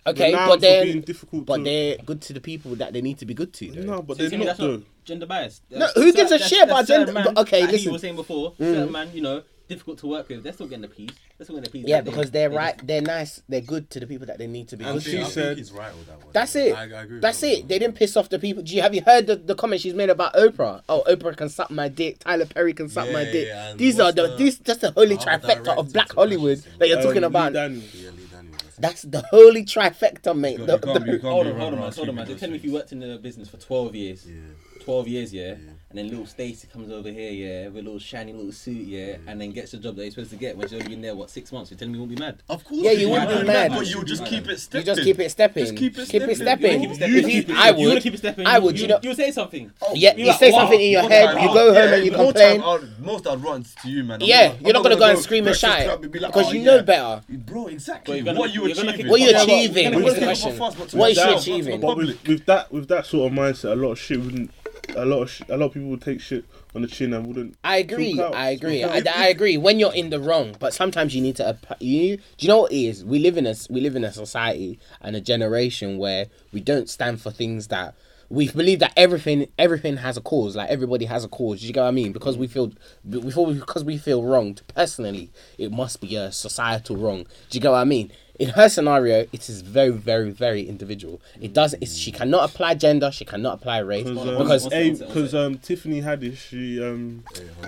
[0.08, 1.64] Okay, but for they're being difficult but to.
[1.64, 3.72] they're good to the people that they need to be good to.
[3.72, 3.84] Though.
[3.98, 5.62] no, but So they're not that's not gender bias.
[5.70, 7.86] No, who gives a shit about gender- man, okay, like listen.
[7.86, 8.58] you were saying before, Mm.
[8.58, 10.42] certain man, you know, difficult to work with.
[10.44, 11.12] They're still getting the piece.
[11.42, 11.88] They're still the piece.
[11.88, 12.80] Yeah, Like, because they're right.
[12.86, 13.42] They're nice.
[13.50, 15.26] They're good to the people that they need to be I good she to.
[15.26, 16.28] said- he's right with that one.
[16.34, 16.76] That's it.
[16.76, 17.60] I, I agree That's that it.
[17.62, 17.68] one.
[17.68, 18.62] They didn't piss off the people.
[18.62, 20.84] Do you have you heard the, the comment she's made about Oprah?
[20.88, 22.20] Oh, Oprah can suck my dick.
[22.20, 23.48] Tyler Perry can suck my dick.
[23.48, 26.98] yeah, these are the, the- these just the holy trifecta of Black Hollywood that you're
[27.00, 27.54] Um, talking Lee about.
[27.54, 27.92] Daniels.
[27.96, 28.76] Yeah, Lee Daniels.
[28.78, 30.60] That's the holy trifecta, mate.
[30.60, 31.84] You The- you can't be- you the- can't Hold on, hold on, running man.
[31.86, 32.26] around Hold on, man.
[32.26, 34.28] speaking So tell me if you worked in the business for 12 years.
[34.30, 34.36] Yeah.
[34.84, 35.48] 12 years, yeah?
[35.48, 35.56] Yeah.
[35.92, 39.16] And then little Stacy comes over here, yeah, with a little shiny little suit, yeah,
[39.16, 39.20] mm.
[39.28, 41.14] and then gets the job that he's supposed to get when she's only been there,
[41.16, 41.70] what, six months?
[41.70, 42.38] You're telling me you won't be mad?
[42.48, 42.80] Of course.
[42.82, 43.72] Yeah, you won't be be mad.
[43.72, 44.86] But you just keep it You stepping.
[44.86, 45.64] just keep it stepping.
[45.66, 46.80] Just keep it Keep it stepping.
[46.80, 46.84] stepping.
[46.84, 47.82] You If you- keep it I stepping.
[47.82, 48.04] You would.
[48.04, 48.48] keep it stepping.
[48.48, 49.70] I would, You, you know- you say something.
[49.82, 51.26] Oh, Yeah, You're like, say "Wow." something in your head.
[51.26, 52.62] time You go home yeah, and you complain.
[52.62, 54.22] time I'll- most I'd run to you, man.
[54.22, 56.20] I'm Yeah, not- you're I'm not gonna go and scream and shout club and be
[56.20, 57.22] like, because "Oh, you know better.
[57.28, 58.16] Bro, exactly.
[58.16, 59.08] you're gonna- what you you're achieving?
[59.10, 60.58] What you Yeah, but achieving you're gonna is keep the it question.
[60.58, 61.82] fast, but to What is she achieving?
[61.82, 62.28] But the with, public.
[62.28, 64.52] with that with that sort of mindset, a lot of shit wouldn't.
[64.96, 67.26] A lot of sh- a lot of people would take shit on the chin and
[67.26, 67.58] wouldn't.
[67.64, 68.20] I agree.
[68.20, 68.84] I agree.
[68.84, 69.02] I.
[69.14, 69.58] I agree.
[69.58, 71.58] When you're in the wrong, but sometimes you need to.
[71.80, 73.04] You do you know what it is?
[73.06, 76.90] We live in a we live in a society and a generation where we don't
[76.90, 77.96] stand for things that
[78.32, 80.56] we believe that everything everything has a cause.
[80.56, 81.60] Like everybody has a cause.
[81.60, 82.13] Do you get what I mean?
[82.13, 82.72] Because we feel
[83.08, 87.24] before because we feel wronged personally, it must be a societal wrong.
[87.50, 88.12] Do you get what I mean?
[88.39, 91.22] In her scenario, it is very, very, very individual.
[91.39, 91.84] It doesn't.
[91.84, 93.12] It's, she cannot apply gender.
[93.12, 95.58] She cannot apply race Because on, um, because one second, one second, one because um,
[95.60, 97.24] Tiffany Haddish, she um,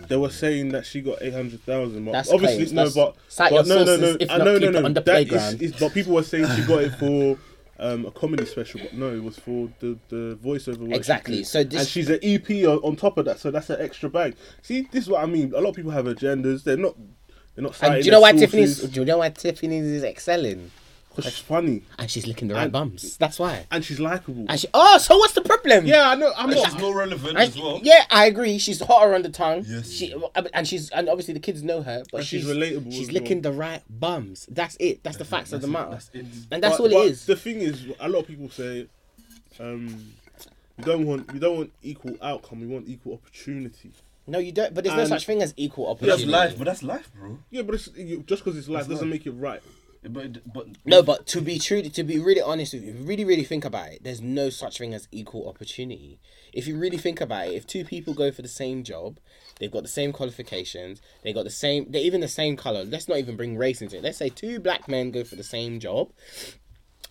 [0.07, 2.05] they were saying that she got eight hundred thousand.
[2.05, 2.73] That's Obviously, claims.
[2.73, 4.81] no, That's- but, but no, no, no, if I not, no, no, it no.
[4.81, 5.61] that is- playground.
[5.61, 7.37] is- but people were saying she got it for
[7.83, 10.79] um, a comedy special, but no, it was for the the voiceover.
[10.79, 11.43] work Exactly.
[11.43, 14.09] So this- and she's an EP on, on top of that, so that's an extra
[14.09, 14.35] bag.
[14.61, 15.53] See, this is what I mean.
[15.55, 16.63] A lot of people have agendas.
[16.63, 16.95] They're not.
[17.55, 17.81] They're not.
[17.83, 18.79] And do you know why their Tiffany's?
[18.81, 20.71] Do you know why Tiffany's is excelling?
[21.15, 23.17] Because she's funny and she's licking the right And- bums.
[23.17, 23.65] That's why.
[23.71, 24.45] and she's likable.
[24.49, 25.85] And she, oh, so what's the problem?
[25.85, 26.31] Yeah, I know.
[26.35, 26.71] I'm And not.
[26.71, 27.79] she's more relevant And- as well.
[27.83, 28.57] Yeah, I agree.
[28.57, 29.63] She's hotter on the tongue.
[29.67, 29.91] Yes.
[29.91, 30.13] She
[30.53, 33.11] and she's and obviously the kids know her, but And she's she's, relatable She's as
[33.13, 33.51] licking well.
[33.51, 34.47] the right bums.
[34.51, 35.03] That's it.
[35.03, 35.91] That's the facts of the matter.
[35.91, 36.25] That's it.
[36.51, 37.25] And that's But- all it but is.
[37.25, 38.87] The thing is, a lot of people say,
[39.59, 40.13] um,
[40.77, 42.61] we don't want we don't want equal outcome.
[42.61, 43.91] We want equal opportunity.
[44.25, 44.73] No, you don't.
[44.73, 46.31] But there's no And- such thing as equal But that's opportunity.
[46.31, 46.57] life.
[46.57, 47.39] But that's life, bro.
[47.51, 49.19] Yeah, but it's, you, just because it's life That's doesn't life.
[49.19, 49.61] make it right.
[50.09, 53.05] But but No, but to be true, to be really honest with you, if you
[53.05, 56.19] really, really think about it, there's no such thing as equal opportunity.
[56.51, 59.17] If you really think about it, if two people go for the same job,
[59.59, 62.83] they've got the same qualifications, they got the same, they're even the same color.
[62.83, 64.03] Let's not even bring race into it.
[64.03, 66.11] Let's say two black men go for the same job.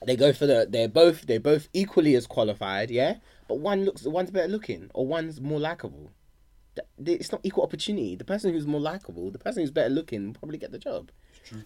[0.05, 3.17] They go for the, they're both, they're both equally as qualified, yeah.
[3.49, 6.11] But one looks, one's better looking, or one's more likable.
[7.05, 8.17] It's not equal opportunity.
[8.17, 11.11] The person who's more likable, the person who's better looking, will probably get the job.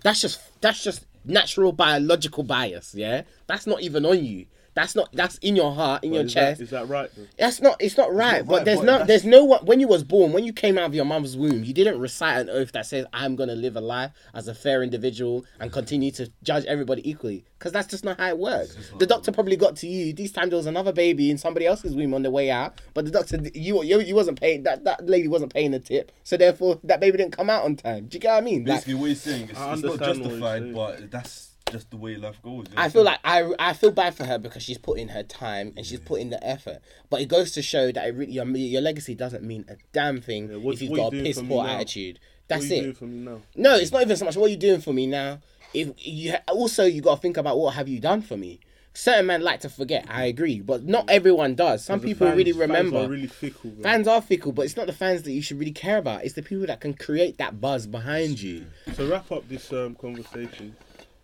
[0.03, 3.23] That's just that's just natural biological bias, yeah.
[3.47, 4.47] That's not even on you.
[4.77, 6.59] That's not that's in your heart, in But your is chest.
[6.59, 7.11] That, is that right?
[7.17, 7.27] Though?
[7.39, 7.77] That's not.
[7.81, 8.41] It's not right.
[8.45, 8.93] not but right, there's but no.
[8.93, 9.65] that's- There's no one.
[9.65, 12.43] When you was born, when you came out of your mum's womb, you didn't recite
[12.43, 16.11] an oath that says, "I'm gonna live a life as a fair individual and continue
[16.12, 18.77] to judge everybody equally." Because that's just not how it works.
[18.99, 20.12] The doctor probably got to you.
[20.12, 23.07] This time there was another baby in somebody else's womb on the way out, but
[23.07, 24.65] the doctor, you, you, you wasn't paying.
[24.65, 27.77] That that lady wasn't paying a tip, so therefore that baby didn't come out on
[27.77, 28.09] time.
[28.09, 28.67] Do you get what I mean?
[28.67, 31.56] Like, basically, what he's saying is I it's not understand what he's justified, but that's
[31.70, 32.66] just the way life goes.
[32.76, 35.72] I feel like I I feel bad for her because she's put in her time
[35.76, 36.79] and she's put in the effort.
[37.11, 40.20] But it goes to show that it really, your your legacy doesn't mean a damn
[40.20, 42.18] thing Yeah, what- if you've got a piss poor attitude.
[42.18, 42.83] What That's are you it.
[42.83, 43.40] doing for me now?
[43.57, 45.40] No, it's not even so much what are you doing for me now.
[45.74, 48.61] If you also you got to think about what have you done for me.
[48.94, 50.07] Certain men like to forget.
[50.09, 51.85] I agree, but not everyone does.
[51.85, 52.98] Some people fans- really fans remember.
[53.00, 53.68] are really fickle.
[53.72, 53.83] bro.
[53.83, 56.24] Fans are fickle, but it's not the fans that you should really care about.
[56.24, 58.64] It's the people that can create that buzz behind you.
[58.94, 60.74] To wrap up this um, conversation,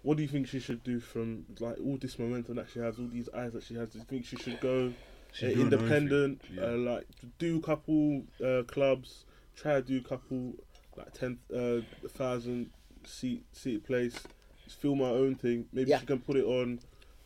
[0.03, 2.99] what do you think she should do from like all this momentum that she has,
[2.99, 3.89] all these eyes that she has?
[3.91, 4.93] Do you think she should go
[5.37, 6.63] uh, doing her own independent, yeah.
[6.63, 7.07] uh, like
[7.39, 9.25] do a couple uh, clubs,
[9.57, 10.55] try to do a couple
[10.97, 11.79] like ten uh,
[12.11, 12.71] thousand
[13.05, 14.19] seat seat place,
[14.65, 15.67] just film her own thing.
[15.73, 16.01] Maybe Yeah.
[16.01, 16.81] she can put it on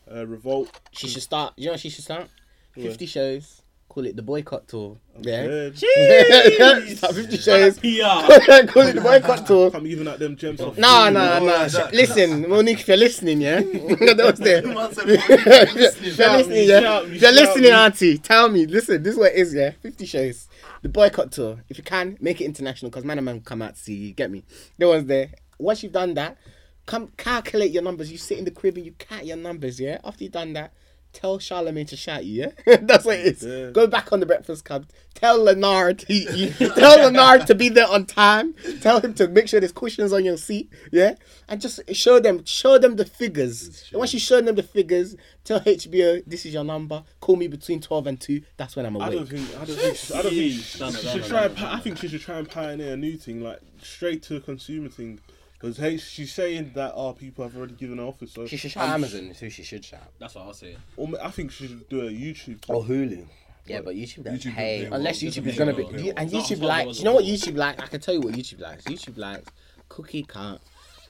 [0.09, 0.79] uh, Revolt.
[0.91, 1.53] She should start.
[1.57, 2.29] You know what she should start?
[2.75, 2.89] Yeah.
[2.89, 3.61] Fifty shows.
[3.97, 4.95] Call it the boycott tour.
[5.21, 5.71] Yeah.
[5.73, 6.85] Yeah.
[6.95, 7.79] Start Fifty shows.
[7.79, 7.87] PR.
[8.67, 9.71] Call it the boycott tour.
[9.73, 10.77] I'm giving out them gems off.
[10.77, 11.45] No, free, no, man.
[11.47, 11.67] no.
[11.67, 11.93] that.
[11.95, 14.61] Listen, Monique, if you're listening, yeah, that was there.
[14.63, 18.67] If you're listening, yeah, if you're listening, auntie, tell me.
[18.67, 19.71] Listen, this is what it is, yeah.
[19.81, 20.47] Fifty shows,
[20.83, 21.63] the boycott tour.
[21.67, 24.13] If you can, make it international, because man and man come out to see you.
[24.13, 24.43] Get me?
[24.77, 25.31] No one's there.
[25.57, 26.37] Once you've done that,
[26.85, 28.11] come calculate your numbers.
[28.11, 29.97] You sit in the crib and you count your numbers, yeah.
[30.03, 30.71] After you've done that.
[31.17, 32.75] Tell Charlamagne to shout you, yeah?
[32.81, 33.43] That's what it is.
[33.43, 33.71] Yeah.
[33.71, 34.85] Go back on the Breakfast Club.
[35.15, 38.53] Tell Lenard, he, you, tell Lenard to be there on time.
[38.81, 41.15] Tell him to make sure there's cushions on your seat, yeah?
[41.47, 43.89] And just show them, show them the figures.
[43.89, 47.03] And once you show them the figures, tell HBO, this is your number.
[47.19, 48.41] Call me between 12 and 2.
[48.55, 49.07] That's when I'm awake.
[49.07, 49.49] I don't think.
[49.55, 49.97] I don't think.
[49.97, 51.45] She, I don't think she, she should try.
[51.45, 54.39] And, I think she should try and pioneer a new thing, like straight to a
[54.39, 55.19] consumer thing.
[55.59, 58.31] Because hey, she's saying that oh, people have already given her offers.
[58.33, 60.03] So She should shout Amazon, is who she should shout.
[60.19, 60.77] That's what I was saying.
[60.95, 62.59] Or ma- I think she should do a YouTube.
[62.67, 63.25] Or Hulu.
[63.65, 64.81] Yeah, but YouTube doesn't YouTube pay.
[64.83, 65.31] don't pay Unless well.
[65.31, 65.91] YouTube Doesn't is going to well.
[65.93, 66.03] be.
[66.03, 66.87] you- And It's YouTube it's not likes.
[66.87, 67.83] what You know what YouTube likes?
[67.83, 68.83] I can tell you what YouTube likes.
[68.85, 69.49] YouTube likes
[69.89, 70.61] cookie cut,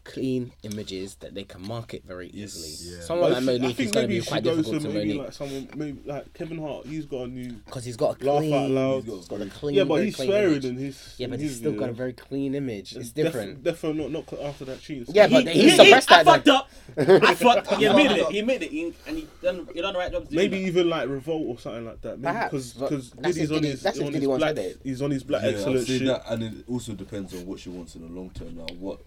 [0.07, 2.69] clean images that they can market very easily.
[2.95, 3.01] Yeah.
[3.03, 5.21] Someone But like Monique is going to be quite difficult to to maybe Monique.
[5.23, 6.85] like someone, maybe like Kevin Hart.
[6.85, 8.53] He's got a new Because he's got a laugh clean.
[8.53, 9.03] out loud.
[9.03, 9.75] He's got a clean.
[9.75, 10.65] yeah, but he's clean swearing image.
[10.65, 11.15] in his.
[11.17, 12.95] Yeah, but in he's his still got a very clean image.
[12.95, 13.63] It's Def- different.
[13.63, 15.05] Definitely not, not after that cheating.
[15.13, 16.45] Yeah, but he suppressed I that.
[16.45, 16.69] fucked up.
[16.97, 17.73] I fucked.
[17.75, 18.27] He admitted it.
[18.31, 19.67] He admitted it, and he done.
[19.73, 20.27] He done the right job.
[20.31, 22.21] Maybe even like revolt or something like that.
[22.21, 24.57] Because because that's Diddy's on his that's if on his wants black.
[24.57, 24.79] it.
[24.83, 26.05] He's on his black Yeah, I'd excellent shit.
[26.05, 28.55] that, and it also depends on what she wants in the long term.
[28.57, 28.99] Now, what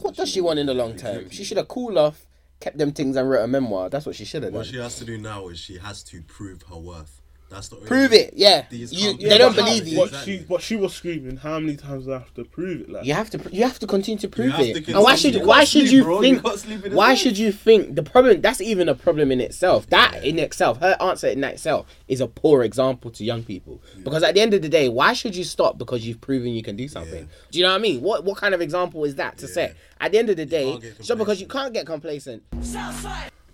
[0.00, 1.30] What does she want in the long term?
[1.30, 2.26] She should have cooled off,
[2.60, 3.88] kept them things, and wrote a memoir.
[3.88, 4.58] That's what she should have done.
[4.58, 7.21] What she has to do now is she has to prove her worth.
[7.52, 8.64] That's the only Prove it, yeah.
[8.70, 9.98] You, companies- they don't believe you.
[9.98, 10.38] But Exactly.
[10.38, 11.36] she, but she was screaming.
[11.36, 12.90] How many times do I have to prove it?
[12.90, 14.84] Like, You have to, you have to continue to prove have it.
[14.86, 15.46] to and why should, continue.
[15.48, 16.20] why You should can't you bro.
[16.20, 16.42] Think?
[16.42, 18.40] can't sleep in the why should you think the problem?
[18.40, 19.86] That's even a problem in itself.
[19.90, 23.82] That in itself, her answer in that itself is a poor example to young people.
[24.02, 26.62] Because at the end of the day, why should you stop because you've proven you
[26.62, 27.28] can do something?
[27.50, 28.00] Do you know what I mean?
[28.00, 29.52] What what kind of example is that to Yeah.
[29.52, 29.76] set?
[30.00, 32.42] At the end of the day, can't it's not because you can't get complacent.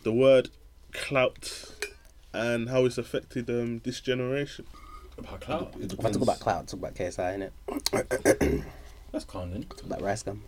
[0.03, 0.49] the word
[0.93, 1.65] clout
[2.33, 4.67] and how it's affected um, this generation.
[5.17, 5.75] About clout.
[5.81, 8.65] It If I talk about cloud, talk about KSI, innit?
[9.13, 9.65] That's calm then.
[9.65, 10.45] Talk about rice gum.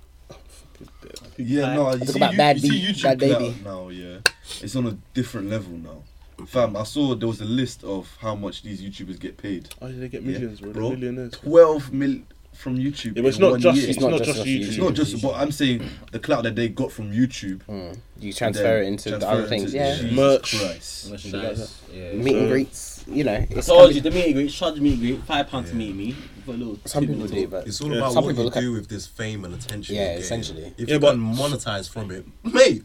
[1.36, 3.54] Yeah, no, you Talk see, about you, bad you see beat, YouTube bad baby.
[3.64, 4.18] now, yeah,
[4.60, 6.02] it's on a different level now.
[6.46, 9.68] Fam, I saw there was a list of how much these YouTubers get paid.
[9.82, 10.72] Oh, did they get millions, bro.
[10.72, 10.90] bro.
[10.90, 11.32] Millionaires.
[11.32, 12.20] Twelve mil,
[12.54, 13.16] from YouTube.
[13.16, 13.88] Yeah, but it's not one just year.
[13.88, 14.68] it's, It's not not just just off YouTube.
[14.68, 15.82] It's not just, but I'm saying
[16.12, 17.60] the clout that they got from YouTube.
[17.68, 17.98] Mm.
[18.18, 19.72] You transfer it into the other things.
[19.72, 19.96] into- Yeah.
[19.96, 20.58] Jesus Merch.
[20.58, 21.10] Christ.
[21.10, 21.74] Merchandise.
[21.92, 22.12] Yeah.
[22.12, 23.04] Meet and So- greets.
[23.10, 23.46] You know.
[23.50, 25.76] It's I told you the meet and greet, charge meet and greet, five pounds to
[25.76, 26.14] meet me.
[26.44, 27.96] For a little Some people minute do, but It's all Yeah.
[27.98, 29.94] about Some what people you look at- do with this fame and attention.
[29.96, 30.72] Yeah, essentially.
[30.78, 32.82] If Yeah, you but- can monetize from it, mate,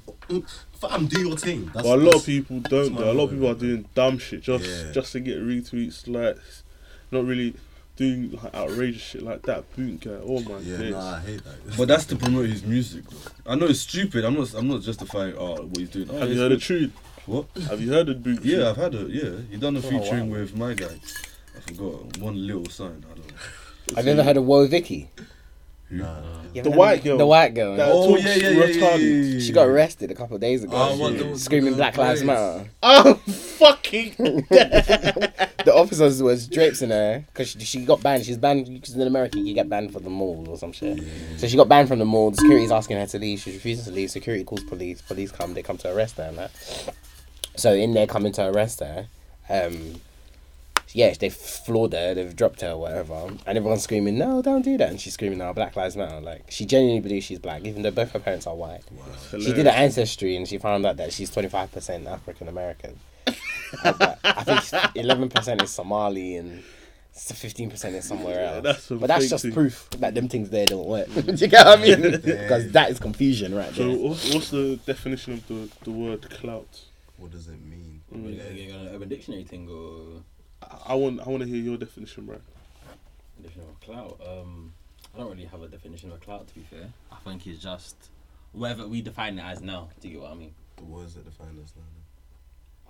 [0.80, 1.66] fam, do your thing.
[1.74, 2.96] That's, But a lot that's- of people don't.
[2.96, 3.12] Though.
[3.12, 4.92] A lot of people are doing dumb shit just Yeah.
[4.94, 6.64] just to get retweets, likes,
[7.12, 7.56] not really
[7.96, 9.64] doing like, outrageous shit like that.
[9.76, 10.92] Boot guy, oh my Yeah, days.
[10.92, 11.78] nah, I hate that.
[11.78, 13.04] But that's to promote his music.
[13.10, 13.20] Bro.
[13.46, 14.24] I know it's stupid.
[14.26, 14.54] I'm not.
[14.54, 16.10] I'm not justifying oh, what he's doing.
[16.12, 16.66] Oh, Have you heard of good.
[16.66, 16.92] Truth?
[17.26, 17.46] What?
[17.70, 18.44] Have you heard of Boot?
[18.44, 19.32] Yeah, I've had a yeah.
[19.50, 20.40] He done a Oh, featuring wow.
[20.40, 21.00] with my guy.
[21.56, 23.04] I forgot one little sign.
[23.10, 23.34] I don't know.
[23.98, 25.10] I've never ever heard of Woah Vicky?
[25.90, 26.18] Nah.
[26.54, 27.18] You The white girl.
[27.18, 27.76] The white girl.
[27.78, 30.64] That Oh talks yeah, yeah, yeah, yeah, yeah, She got arrested a couple of days
[30.64, 30.74] ago.
[30.76, 32.28] Oh, what, the- screaming the Black Lives police?
[32.28, 32.70] Matter.
[32.82, 33.14] Oh
[33.60, 34.48] fucking!
[35.66, 38.26] the officers was draping her because she, she got banned.
[38.26, 41.04] She's banned because in America you get banned from the mall or some shit.
[41.38, 42.32] So she got banned from the mall.
[42.32, 43.40] The security's asking her to leave.
[43.40, 44.12] She's refusing to leave.
[44.12, 45.02] Security calls police.
[45.02, 45.54] Police come.
[45.54, 46.52] They come to arrest her and that.
[47.56, 49.08] So in there coming to arrest her,
[49.50, 50.02] um,
[50.94, 52.14] yeah, they floored her.
[52.14, 55.40] They've dropped her, or whatever, and everyone's screaming, "No, don't do that!" And she's screaming,
[55.40, 58.48] "No, Black Lives Matter!" Like she genuinely believes she's black, even though both her parents
[58.48, 58.82] are white.
[59.32, 63.00] She did an ancestry and she found out that she's twenty five percent African American.
[63.84, 66.64] I think eleven percent is Somali and
[67.14, 68.64] fifteen percent is somewhere Yeah, else.
[68.64, 69.54] that's but that's just thing.
[69.54, 71.08] proof that them things there don't work.
[71.14, 72.12] Do you get what I mean?
[72.12, 73.98] Because that is confusion right So there.
[73.98, 76.82] what's, what's the definition of the, the word clout?
[77.18, 78.02] What does it mean?
[78.14, 78.32] Mm.
[78.34, 80.22] You gonna get an Urban Dictionary thing or
[80.62, 82.38] I, I want I want to hear your definition, bro.
[83.42, 84.20] definition of clout?
[84.28, 84.74] Um,
[85.14, 86.48] I don't really have a definition of clout.
[86.50, 87.96] To be fair, I think it's just
[88.52, 89.88] whatever we define it as now.
[90.02, 90.54] Do you get what I mean?
[90.82, 91.84] What is it defined as now?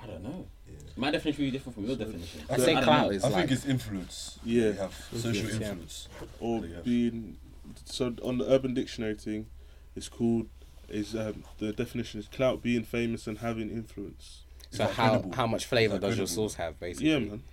[0.05, 0.47] I don't know.
[0.67, 0.73] Yeah.
[0.97, 2.41] My definition will be different from your definition.
[2.49, 3.09] I say clout know.
[3.11, 4.39] is I like think it's influence.
[4.43, 4.71] Yeah.
[4.71, 5.67] They have social Influence, yeah.
[5.69, 6.07] influence.
[6.39, 6.79] Or Yeah.
[6.83, 7.37] being
[7.85, 9.47] so on the Urban Dictionary thing,
[9.95, 10.47] it's called
[10.87, 14.43] is um, the definition is clout being famous and having influence.
[14.69, 15.35] So that how credible?
[15.35, 16.49] how much flavor Is that does your credible?
[16.49, 17.09] sauce have basically?
[17.11, 17.43] Yeah, man.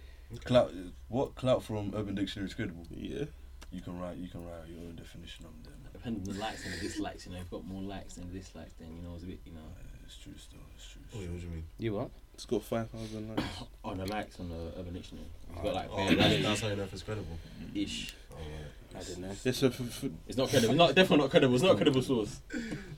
[0.45, 0.73] Clout.
[1.09, 2.87] What clout from Urban Dictionary is credible?
[2.91, 3.25] Yeah.
[3.71, 4.17] You can write.
[4.19, 5.73] You can write your own definition on them.
[5.93, 8.31] Depending on the likes and the dislikes, you know, if you've got more likes than
[8.33, 9.61] dislikes, then you know it's a bit, you know,
[10.05, 10.33] It's true.
[10.37, 11.01] Still, it's true.
[11.07, 11.33] It's Oh, yeah, true.
[11.35, 11.65] what do you mean?
[11.79, 12.11] You what?
[12.35, 13.42] It's got five thousand likes.
[13.85, 15.27] on the likes on the Urban Dictionary.
[15.55, 17.38] You've got like Oh, bare that's, likes that's how you know if it's credible.
[17.75, 18.14] ish.
[18.33, 19.01] Oh, right.
[19.01, 19.37] I didn't know.
[19.45, 20.73] Yeah, so for, for, It's not credible.
[20.75, 21.55] It's not definitely not credible.
[21.55, 22.40] It's not a credible source.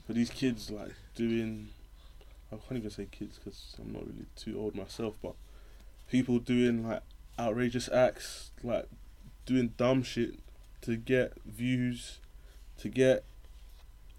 [0.05, 1.69] for these kids like doing,
[2.51, 5.35] I can't even say kids because I'm not really too old myself, but
[6.09, 7.01] people doing like
[7.39, 8.87] outrageous acts, like
[9.45, 10.39] doing dumb shit
[10.81, 12.19] to get views,
[12.79, 13.23] to get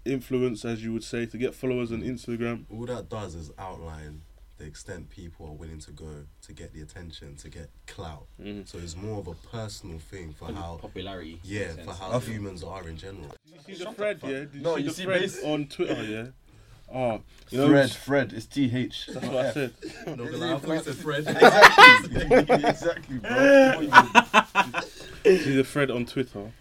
[0.05, 2.63] influence, as you would say, to get followers on Instagram.
[2.71, 4.21] All that does is outline
[4.57, 8.25] the extent people are willing to go to get the attention, to get clout.
[8.41, 8.67] Mm.
[8.67, 11.39] So it's more of a personal thing for how, popularity.
[11.43, 13.35] yeah, for how I feel- humans are in general.
[13.45, 14.19] Did you see the thread?
[14.23, 14.29] Yeah.
[14.29, 16.03] Did you No, see you the see thread basi- on Twitter?
[16.03, 16.27] Yeah.
[16.89, 17.91] Oh, you know, Fred.
[17.91, 18.33] Fred.
[18.33, 19.09] It's T H.
[19.13, 19.73] That's what I said.
[20.07, 21.27] No, because I thought you said Fred.
[22.65, 24.81] exactly, bro.
[25.23, 26.51] See the thread on Twitter.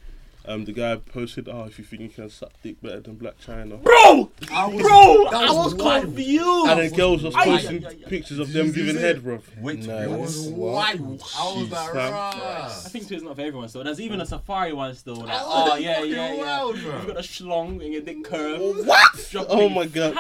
[0.48, 3.34] Um, the guy posted, "Oh, if you think you can suck dick better than Blac
[3.44, 6.04] Chyna," Bro, I was, bro, that I was wild.
[6.04, 6.68] confused.
[6.68, 9.40] and then girls was posting pictures of them giving head, bro.
[9.60, 9.98] Wait to No.
[9.98, 10.38] be It honest.
[10.38, 10.98] was wild.
[10.98, 13.82] I was Jeez, like, I think Twitter's not for everyone still.
[13.82, 15.16] There's even a safari one still.
[15.16, 16.36] Like, oh yeah, yeah, yeah.
[16.36, 16.96] wild, bro.
[16.98, 18.60] You've got a schlong and your dick curve.
[18.86, 19.34] What?
[19.48, 20.14] Oh my god!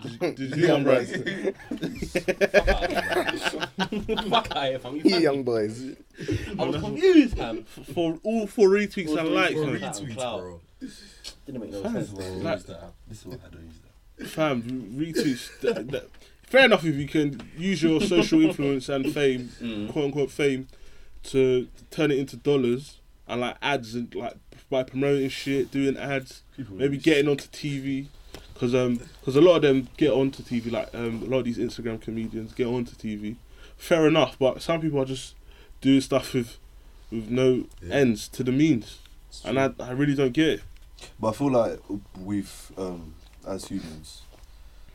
[0.00, 1.06] Did you, did you one right?
[4.30, 4.96] Fuck out here, fam.
[4.96, 5.84] You You young boys.
[6.58, 7.64] I was confused, fam.
[7.64, 9.80] For all four retweets and likes, For Retweets.
[9.80, 9.92] man.
[9.92, 10.60] retweets, bro.
[11.46, 12.10] Didn't make no sense.
[12.10, 12.92] This I Like- don't use that.
[13.08, 13.78] This is why I don't use
[14.18, 14.26] that.
[14.28, 14.62] fam,
[14.96, 15.60] retweets.
[15.60, 16.08] that, that,
[16.46, 19.88] fair enough if you can use your social influence and fame, Mm.
[19.90, 20.68] quote unquote fame,
[21.24, 24.34] to turn it into dollars and like ads and like
[24.70, 28.06] by promoting shit, doing ads, People maybe use- getting onto TV.
[28.58, 30.70] Cause um, cause a lot of them get onto TV.
[30.70, 33.36] Like um, a lot of these Instagram comedians get onto TV.
[33.76, 35.34] Fair enough, but some people are just
[35.80, 36.58] doing stuff with,
[37.10, 37.94] with no Yeah.
[37.94, 38.98] ends to the means,
[39.44, 40.60] and I, I really don't get it.
[41.18, 41.80] But I feel like
[42.20, 44.22] we've, um, as humans,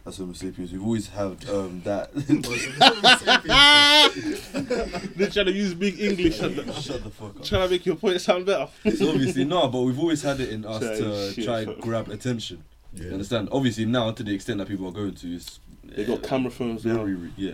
[0.06, 2.14] as Homo sapiens, we've always had um, that.
[5.16, 7.44] They're trying to use big English and Shut the fuck up.
[7.44, 8.70] trying to make your point sound better.
[8.96, 11.74] So obviously no, but we've always had it in us Chatting to shit, try fam.
[11.74, 12.64] and grab attention.
[13.06, 13.50] You understand?
[13.52, 16.86] Obviously now, to the extent that people are going to, is They got camera phones
[16.86, 16.96] now.
[16.98, 17.54] very re- yeah,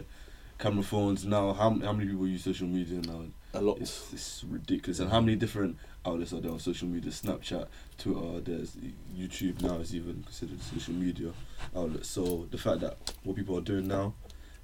[0.59, 1.53] camera phones now.
[1.53, 3.21] How how many people use social media now?
[3.55, 3.77] A lot.
[3.79, 4.99] It's, it's ridiculous.
[4.99, 7.11] And how many different outlets are there on social media?
[7.11, 7.67] Snapchat,
[7.99, 8.75] Twitter, there's
[9.15, 11.31] YouTube now is even considered social media
[11.75, 12.03] outlet.
[12.05, 14.15] So the fact that what people are doing now,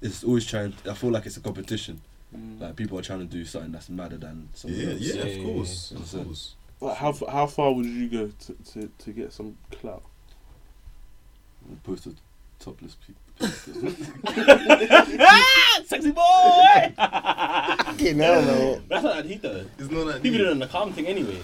[0.02, 0.74] it's always trying.
[0.88, 2.00] I feel like it's a competition.
[2.36, 2.60] Mm.
[2.60, 5.00] Like people are trying to do something that's madder than something Yeah, else.
[5.00, 5.98] yeah, Yeah, of course, yeah.
[6.20, 6.54] of course.
[6.80, 10.02] Like, how how far would you go to, to, to get some clout?
[11.84, 12.12] Post a
[12.58, 13.20] topless people.
[15.22, 16.92] Ah, sexy boy.
[16.96, 18.82] Fucking hell, no.
[18.88, 19.66] That's not he does.
[19.78, 20.38] It's not that He be deep.
[20.46, 21.40] doing the calm thing anyway.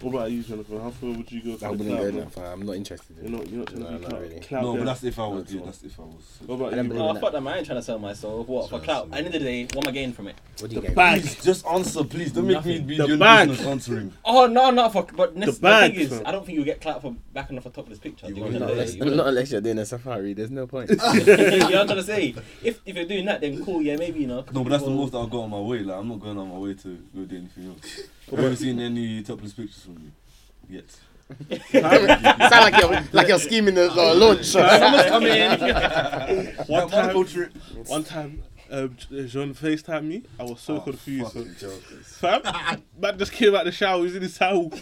[0.00, 0.80] What about you, Jonathan?
[0.80, 2.46] How far would you go for I wouldn't go that far.
[2.52, 3.46] I'm not interested You're not.
[3.48, 4.20] You're not trying No, to be not clout.
[4.22, 4.40] really.
[4.40, 5.42] clout No, but that's if I was.
[5.42, 6.38] That's Yeah, that's if I was.
[6.46, 6.96] What about I you, don't bro?
[6.96, 7.18] believe Oh, that.
[7.18, 7.52] Ah, fuck that man.
[7.54, 8.48] I ain't trying to sell myself.
[8.48, 9.04] What for Sure, clout?
[9.06, 9.06] sure.
[9.06, 10.36] At the end of the day, what am I getting from it?
[10.58, 10.96] What do you The get?
[10.96, 11.20] bag.
[11.20, 12.32] Please, just answer, please.
[12.32, 12.86] Don't make me Nothing.
[12.86, 13.48] be The the, only bag.
[13.48, 14.12] person that's answering.
[14.24, 15.02] Oh no, not for.
[15.14, 16.22] But the, bag, thing is, fam.
[16.26, 18.26] I don't think you get clout for backing off a topless picture.
[18.28, 18.62] You Do you know wouldn't.
[18.64, 19.16] what I'm Not trying to unless, say?
[19.16, 20.32] not unless you're doing a safari.
[20.32, 20.90] There's no point.
[20.90, 22.34] you know what I'm trying to say?
[22.62, 23.82] If if you're doing that, then cool.
[23.82, 24.44] Yeah, maybe you know.
[24.50, 25.80] No, but that's the people- most I've got on my way.
[25.80, 28.00] Like, I'm not going on my way to go do anything else.
[28.32, 30.12] I've never seen any topless pictures from you
[30.76, 30.90] yet.
[31.70, 34.44] Sound like you're like you're scheming the uh, launch.
[34.46, 36.56] Someone's coming.
[36.66, 37.52] One time, trip.
[37.86, 40.22] one time, um, Jean FaceTime me.
[40.40, 41.32] I was so Oh, confused.
[41.32, 42.06] fucking jokers.
[42.18, 42.42] Fam,
[42.98, 43.98] man just came out the shower.
[43.98, 44.72] He was in his towel.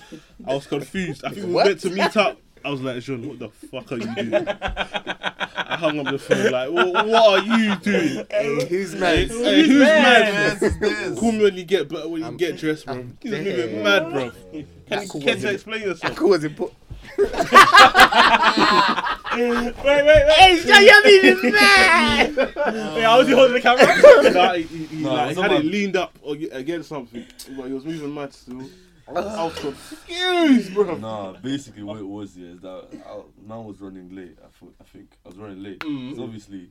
[0.47, 1.23] I was confused.
[1.25, 1.67] I think we were What?
[1.67, 2.41] meant to meet up.
[2.65, 4.49] I was like, Jean, what the fuck are you doing?
[4.49, 8.27] I hung up the phone like, what, what are you doing?
[8.31, 9.29] hey, who's mad?
[9.29, 10.21] hey, who's mad?
[10.21, 10.69] Yes, bro?
[10.69, 11.19] it's this.
[11.19, 12.95] Call me when you get, but when you I'm- get dressed, bro.
[12.95, 14.31] I'm He's moving mad, bro.
[14.31, 16.17] Can you call can was you explain That yourself?
[16.17, 16.79] call was important.
[17.19, 17.33] Wait,
[19.85, 20.33] wait, wait.
[20.33, 22.37] Hey, shut your even mad.
[22.37, 23.87] Wait, how was he holding the camera?
[24.33, 26.17] nah, he, he, he, No, like, he had it leaned up
[26.53, 27.25] against something,
[27.57, 28.63] but he was moving mad still.
[29.17, 30.97] I was confused, bro.
[30.97, 34.37] Nah, basically what it was yeah, is that I, man was running late.
[34.45, 35.79] I thought, I think I was running late.
[35.81, 36.11] Mm.
[36.11, 36.71] It's obviously,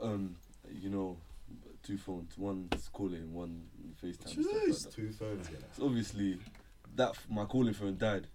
[0.00, 0.36] um,
[0.70, 1.16] you know,
[1.82, 3.62] two phones, one's calling, one
[4.02, 4.36] FaceTime.
[4.36, 5.48] and stuff like two phones.
[5.50, 5.58] Yeah.
[5.76, 6.38] So obviously,
[6.96, 8.26] that f- my calling phone died,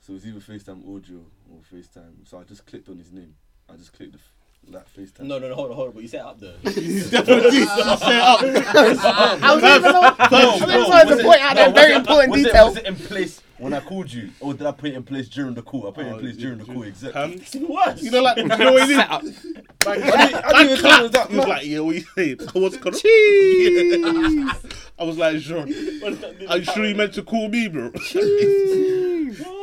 [0.00, 2.28] so it's either FaceTime audio or FaceTime.
[2.28, 3.34] So I just clicked on his name.
[3.70, 4.32] I just clicked the, f-
[4.70, 5.20] that FaceTime.
[5.20, 5.94] No, no, no, hold on, hold on.
[5.94, 6.52] But you set it up though.
[6.64, 6.68] I
[9.54, 11.96] was even No, I was bro, even trying to point out no, that very it-
[11.96, 12.66] important was it- detail.
[12.68, 15.28] Was it in place when I called you, or did I put it in place
[15.28, 15.88] during the call?
[15.88, 17.20] I put it Oh, in place you- during the call, exactly.
[17.20, 18.02] Um, It's even worse.
[18.02, 18.96] you know, like, you know what he did?
[18.96, 19.22] Set up.
[19.22, 22.04] Like, I didn't- I didn't even tell him that, He was like, yeah, what you
[22.14, 22.40] saying?
[22.54, 22.98] I was gonna.
[24.98, 27.90] I was like, Jean, are you sure you meant to call me, bro?
[27.94, 29.54] Oh.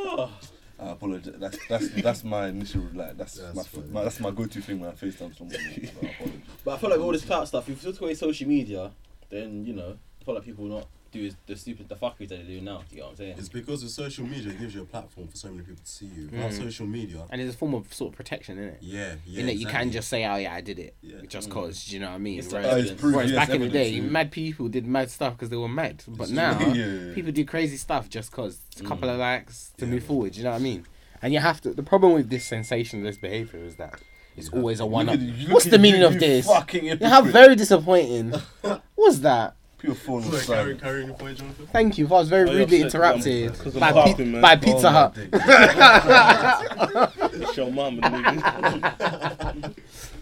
[0.86, 1.34] I apologize.
[1.38, 3.88] That's that's that's my initial like that's That's my, funny.
[3.92, 5.56] my that's my go-to thing when I FaceTime someone.
[5.56, 6.42] I apologize.
[6.64, 8.92] But I feel like all this clout stuff, if you took away social media,
[9.30, 12.56] then you know, I feel like people not do the stupid, the fuckeries that they
[12.56, 12.84] do now.
[12.90, 13.36] Do you know what I'm saying?
[13.38, 14.52] It's because of social media.
[14.52, 16.30] It gives you a platform for so many people to see you.
[16.32, 16.64] Without Mm.
[16.64, 18.78] social media, And it's a form of sort of protection, isn't it?
[18.82, 19.40] yeah, yeah.
[19.40, 19.92] in that you can exactly.
[19.92, 21.16] just say, "Oh yeah, I did it," Yeah.
[21.28, 21.54] just Mm.
[21.54, 21.86] cause.
[21.86, 22.40] Do you know what I mean?
[22.40, 24.02] It's Whereas, like Uh, proof, whereas yes, back in the day, yeah.
[24.02, 26.04] mad people did mad stuff because they were mad.
[26.08, 27.14] But now, Yeah, yeah, yeah.
[27.16, 29.92] people do crazy stuff just cause it's a couple of likes to Yeah.
[29.92, 30.34] move forward.
[30.34, 30.86] Do you know what I mean?
[31.22, 31.74] And you have to.
[31.74, 34.00] The problem with this sensationalist behavior is that
[34.38, 34.60] it's Yeah.
[34.60, 35.16] always a one up.
[35.16, 36.46] at you, look What's the meaning you of this?
[36.46, 38.34] Fucking You how very disappointing.
[38.96, 39.56] What's that?
[39.78, 40.82] Pure phone Sorry, was carry, silent.
[40.82, 41.68] carry your point, Jonathan.
[41.72, 42.08] Thank you.
[42.08, 44.42] I was very Oh, you're rudely upset interrupted 'cause I'm by, laughing, pi- man.
[44.42, 45.18] by Pizza my Hut.
[47.34, 49.74] It's your mum, nigga.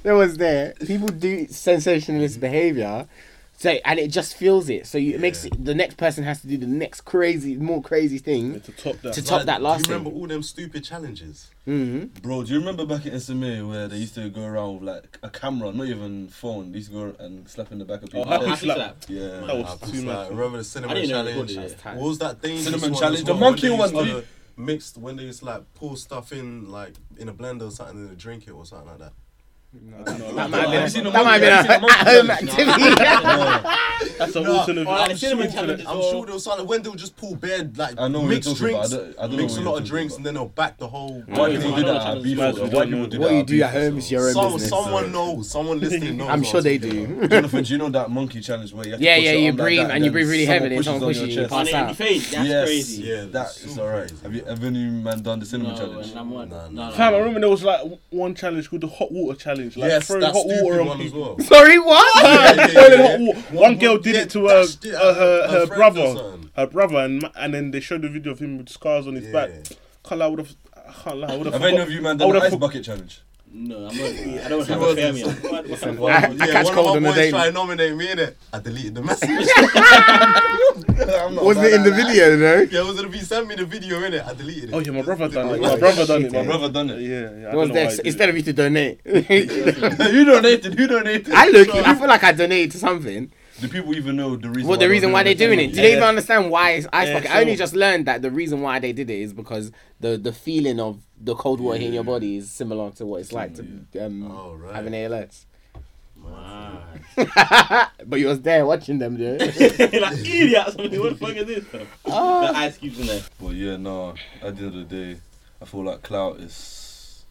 [0.04, 0.74] there was there.
[0.86, 3.08] People do sensationalist behavior,
[3.64, 4.86] so and it just feels it.
[4.88, 7.82] So you, it makes it, the next person has to do the next crazy, more
[7.82, 9.14] crazy thing to top that.
[9.14, 10.20] to top that last Do you remember thing.
[10.20, 11.50] all them stupid challenges?
[11.64, 14.84] hmm Bro, do you remember back in SMA where they used to go around with
[14.90, 16.72] like a camera, not even phone?
[16.74, 18.62] They used to go and slap in the back of Oh, people's happy Oh, heads.
[18.62, 19.04] happy slap.
[19.06, 19.06] slap.
[19.08, 19.28] Yeah.
[19.48, 20.16] That was too much.
[20.18, 21.36] like, remember the cinnamon I didn't challenge?
[21.36, 21.78] recorded it.
[21.84, 24.24] That's What was that dangerous Cinnamon one challenge, as the monkey when one, used dude.
[24.24, 27.98] to Mixed when they just like pour stuff in like in a blender or something
[27.98, 29.14] and then drink it or something like that.
[29.74, 32.48] That might have Have been, a, seen the that might monkey- have have been a
[32.52, 33.66] seen the monkey at-home challenge?
[33.66, 34.18] activity.
[34.20, 34.88] That's an No, alternate.
[34.88, 37.96] I'm cinnamon sure, challenge I'm sure there was something when they'll just pull bed like
[38.00, 39.02] I know mixed drinks, about.
[39.02, 40.18] I don't- I don't mix a lot of drinks about.
[40.18, 41.22] and then they'll back the whole.
[41.22, 42.24] White Yeah, people I did know that the at challenge.
[42.24, 42.38] beef.
[42.38, 42.62] Might as though.
[42.64, 42.98] well White know.
[42.98, 44.70] people did What that you do at home so- is your own business.
[44.70, 45.50] someone knows.
[45.50, 46.30] Someone listening knows.
[46.30, 47.28] I'm sure they do.
[47.28, 49.42] Jonathan, do you know that monkey challenge where you have to Yeah, push yeah, your
[49.42, 51.50] you breathe and you breathe really someone heavily and someone pushes on your you, chest?
[51.52, 51.90] pass And then out.
[51.90, 52.22] you fade.
[52.22, 52.66] That's Yes.
[52.68, 53.04] crazy.
[53.04, 54.12] Yeah, That that's alright.
[54.24, 56.08] Have you have any man done the cinnamon challenge?
[56.08, 56.90] and Nah, No, nah.
[56.90, 56.96] no.
[56.96, 59.63] Fam, I remember there was like one challenge called the hot water challenge.
[59.66, 61.36] Like Yes, throwing that hot water on one as people.
[61.38, 61.40] well.
[61.46, 62.24] Sorry, what?
[62.24, 63.28] Yeah, yeah, yeah, hot yeah.
[63.28, 63.40] water.
[63.52, 66.98] One girl did yeah, it to her, dashed uh, at her, her brother, her brother,
[66.98, 69.32] and and then they showed the video of him with scars on his Yeah.
[69.32, 69.50] back.
[70.04, 70.56] Can't lie, I would have.
[70.76, 71.54] I can't lie, I would have.
[71.54, 73.22] Have any of you man done the ice for- bucket challenge?
[73.56, 73.96] No, I'm not.
[74.46, 75.24] I don't It have a was- family.
[75.70, 77.30] Listen, One- I- I yeah, catch one cold of on my the boys daily.
[77.32, 78.38] tried to nominate me in it.
[78.52, 79.30] I deleted the message.
[81.44, 82.62] Wasn't it in the video though?
[82.62, 84.74] yeah, it was if he sent me the video in it, I deleted it.
[84.74, 85.62] Oh yeah, my brother done it.
[85.62, 86.32] My brother done it.
[86.34, 87.02] My brother done it.
[87.02, 87.50] Yeah, yeah.
[87.52, 89.02] I was there why he did instead of you to donate.
[89.06, 90.80] Who donated?
[90.80, 91.32] You donated?
[91.34, 91.70] I look.
[91.76, 93.32] I feel like I donated to something.
[93.62, 94.68] Do people even know the reason?
[94.68, 95.68] What the reason why they're doing it?
[95.68, 97.32] Do they even understand why it's ice Yeah, bucket?
[97.32, 100.34] I only just learned that the reason why they did it is because the the
[100.34, 104.06] feeling of the cold water in your body is similar to what it's like to
[104.06, 104.76] um, Oh, right.
[104.76, 105.46] have an ALS.
[106.18, 106.82] Man.
[108.06, 109.40] but you was there watching them, dude.
[109.42, 110.76] like idiots.
[110.78, 111.64] I mean, what the fuck is this?
[111.66, 111.82] Bro?
[112.08, 112.52] Ah.
[112.52, 113.22] The ice cubes in there.
[113.42, 114.16] But yeah, no.
[114.42, 115.20] At the end of the day,
[115.62, 117.26] I feel like clout is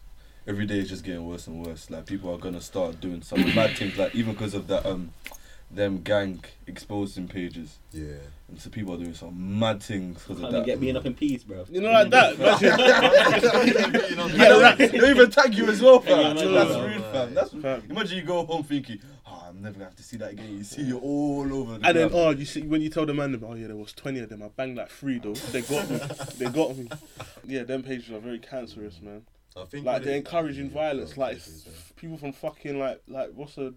[0.47, 1.89] every day is just getting worse and worse.
[1.89, 3.97] Like people are gonna start doing some mad things.
[3.97, 5.11] Like even because of that, um,
[5.71, 8.13] them gang exposing pages, Yeah.
[8.53, 10.65] And so people are doing some mad things because of Can't that.
[10.67, 11.65] get being up in peace, bro.
[11.71, 12.37] You know, like that.
[14.33, 14.77] Yeah, right.
[14.77, 16.37] they don't even tag you as well, Yeah, fam.
[16.37, 16.85] I know, That's bro.
[16.87, 17.33] rude, fam.
[17.33, 17.83] That's Fam.
[17.89, 20.57] imagine you go home thinking, oh, I'm never gonna have to see that again.
[20.57, 21.79] You see, you're all over.
[21.79, 23.91] The And then, oh, you see, when you tell the man, oh yeah, there was
[23.93, 24.43] twenty of them.
[24.43, 25.33] I banged like three though.
[25.33, 25.99] They got me.
[26.37, 26.87] They got me.
[27.45, 29.23] Yeah, them pages are very cancerous, man.
[29.55, 31.17] I think Like they're encouraging violence.
[31.17, 33.73] Like this is, people from fucking like like what's a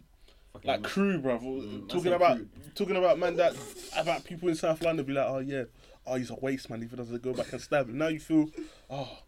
[0.57, 0.90] Fucking like man.
[0.90, 1.42] crew, bruv.
[1.42, 2.48] Mm, talking about crew.
[2.74, 3.54] talking about man that
[3.96, 5.64] about people in South London be like, oh yeah,
[6.07, 6.82] oh he's a waste man.
[6.82, 8.48] If he doesn't go back and stab him, now you feel,
[8.90, 9.18] oh,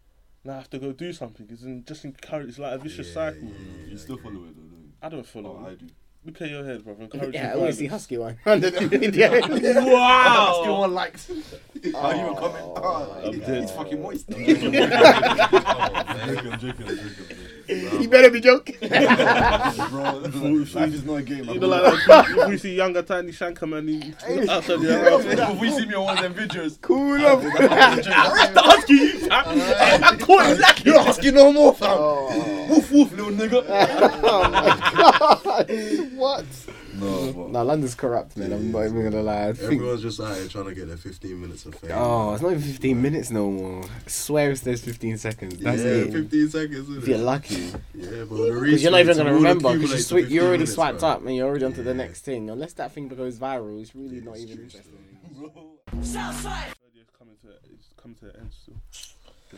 [0.43, 1.47] now I have to go do something.
[1.49, 2.49] It's in, just encourage.
[2.49, 3.43] It's like a vicious Yeah, cycle.
[3.43, 3.53] yeah,
[3.85, 4.23] yeah, you still yeah.
[4.23, 4.91] follow it, though, don't you?
[5.01, 5.61] I don't follow.
[5.63, 5.85] Oh, I do.
[6.25, 6.99] Look at your head, bruv.
[6.99, 7.85] Encouraging yeah, I always see.
[7.87, 8.37] Husky one.
[8.45, 9.31] Under the video.
[9.85, 10.59] Wow.
[10.61, 11.29] Still one likes.
[11.95, 12.65] Are you a comment?
[12.75, 13.69] Oh, I'm he's dead.
[13.69, 14.25] fucking moist.
[14.29, 16.27] Oh, I'm man.
[16.27, 17.37] joking, I'm joking, I'm joking.
[17.69, 18.75] You better be joking.
[18.79, 21.45] Bro, life is not a game.
[21.45, 24.13] You know, like, like if we see younger tiny shanker man he,
[24.49, 25.23] outside the house.
[25.25, 27.41] if we see me on one of them videos, cool up.
[27.43, 29.43] Husky, you fam.
[30.03, 31.89] I caught him like you're asking no more, fam.
[31.91, 32.67] Oh.
[32.69, 33.63] Woof woof, little nigga.
[33.67, 36.11] oh my god.
[36.13, 36.45] what?
[36.99, 38.51] No, but No, London's corrupt, man.
[38.53, 39.47] I'm not even gonna lie.
[39.49, 41.91] I think- Everyone's just out here trying to get their 15 minutes of fame.
[41.93, 43.83] Oh, it's not even 15 minutes no more.
[43.83, 45.57] I swear it's there's 15 seconds.
[45.59, 46.11] That's yeah, it.
[46.11, 47.55] 15 seconds, If isn't you're lucky.
[47.93, 48.63] Yeah, but the reason.
[48.63, 51.17] Because you're not even going to remember because you, you swi- you already swiped up.
[51.21, 52.49] up and you're already onto the next thing.
[52.49, 54.93] Unless that thing goes viral, it's really not it's even true, interesting.
[56.01, 58.75] It's coming to it's coming to an end still.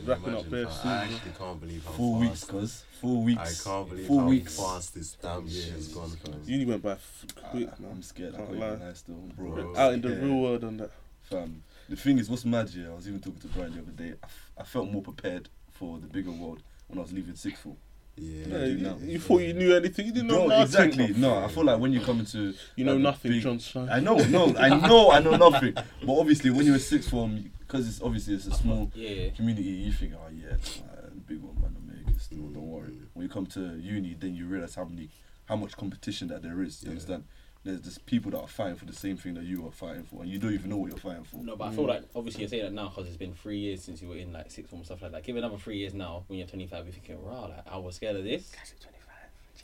[0.04, 0.90] Wrapping up there soon.
[0.90, 2.50] I actually can't believe how four weeks, fast.
[2.50, 2.84] cuz.
[3.00, 3.66] Four weeks.
[3.66, 4.56] I can't believe Four how weeks.
[4.56, 6.40] fast this damn year has gone, fam.
[6.46, 7.90] Uni went by f- quick, Ah, man.
[7.92, 8.34] I'm scared.
[8.34, 8.74] I Can't can't lie.
[8.74, 9.50] even still, bro.
[9.50, 9.76] Bro.
[9.76, 10.90] Out in the real world on that.
[11.22, 12.90] Fam, the thing is, what's mad here?
[12.90, 14.14] I was even talking to Brian the other day.
[14.22, 17.62] I, f- I felt more prepared for the bigger world when I was leaving sixth
[17.62, 17.76] form.
[18.16, 18.44] Yeah.
[18.46, 18.96] Yeah, you, now.
[19.00, 20.06] you thought you knew anything.
[20.06, 20.62] You didn't know Bro, nothing.
[20.90, 21.14] exactly.
[21.20, 23.88] No, I feel like when you come into You know like, nothing, big- John Stein.
[23.90, 25.74] I know, no, I know, I know nothing.
[26.06, 29.30] But obviously, when you're in sixth form, because it's obviously it's a small Yeah.
[29.30, 32.20] community, you think, oh yeah, man, big one man, will make it.
[32.20, 32.92] Still, don't worry.
[33.14, 35.08] When you come to uni, then you realize how many,
[35.46, 36.82] how much competition that there is.
[36.82, 36.92] You Yeah.
[36.92, 37.24] understand?
[37.64, 40.22] There's just people that are fighting for the same thing that you are fighting for,
[40.22, 41.36] and you don't even know what you're fighting for.
[41.36, 43.82] No, but I feel like obviously you're saying that now because it's been three years
[43.84, 45.22] since you were in like sixth form and stuff like that.
[45.22, 47.96] Give it another three years now when you're 25, you're thinking, rah, like I was
[47.96, 48.52] scared of this.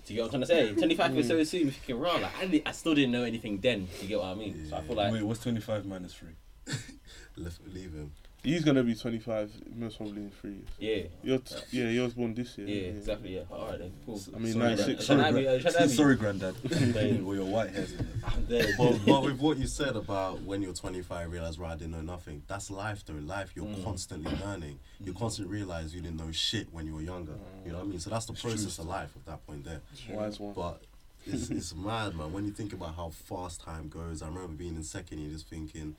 [0.07, 0.81] Do you get what I'm trying to say?
[0.81, 1.47] 25 was so mm.
[1.47, 3.87] soon, you're thinking, rah, like I, I still didn't know anything then.
[3.87, 4.69] Do you get what I mean?
[4.71, 6.29] So I feel like Wait, what's 25 minus 3?
[7.39, 8.13] Left, leave him.
[8.45, 10.69] He's gonna be 25 most probably in three years.
[10.79, 12.69] yeah, You're t- yeah, you was born this year.
[12.69, 13.43] yeah, exactly, yeah.
[13.51, 14.21] All right then, cool.
[14.35, 15.05] I mean, sorry, 96.
[15.05, 16.55] Should I Sorry, be- gra- should I be- sorry, granddad.
[16.95, 17.27] Damn.
[17.27, 17.95] or your white hairs.
[18.79, 22.01] But, but with what you said about when you're 25, realize, right, I didn't know
[22.01, 22.43] nothing.
[22.47, 23.15] That's life, though.
[23.15, 23.85] Life, you're Mm.
[23.85, 24.79] constantly learning.
[25.05, 25.19] You mm.
[25.19, 27.33] constantly realize you didn't know shit when you were younger.
[27.33, 27.67] Mm.
[27.67, 27.99] You know what I mean?
[28.01, 29.81] So that's the It's true process of life at that point there.
[30.11, 30.55] Wise one.
[30.55, 30.83] But
[31.27, 32.33] it's, it's mad, man.
[32.33, 35.49] When you think about how fast time goes, I remember being in second year just
[35.49, 35.97] thinking,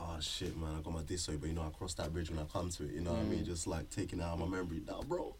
[0.00, 2.38] oh shit, man, I got my disso, but you know, I crossed that bridge when
[2.38, 2.92] I come to it.
[2.92, 3.44] You know what I mean?
[3.44, 4.82] Just like taking out my memory.
[4.86, 5.34] Now, bro,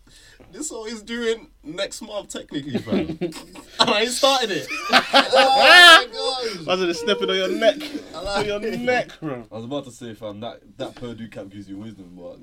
[0.52, 3.18] this all is doing next month, technically, fam.
[3.20, 3.34] and
[3.80, 4.66] I ain't started it.
[4.90, 6.62] oh my gosh.
[6.62, 7.76] Imagine it stepping on your neck.
[8.14, 9.46] on your neck, bro.
[9.50, 12.38] I was about to say, fam, that, that Purdue cap gives you wisdom, but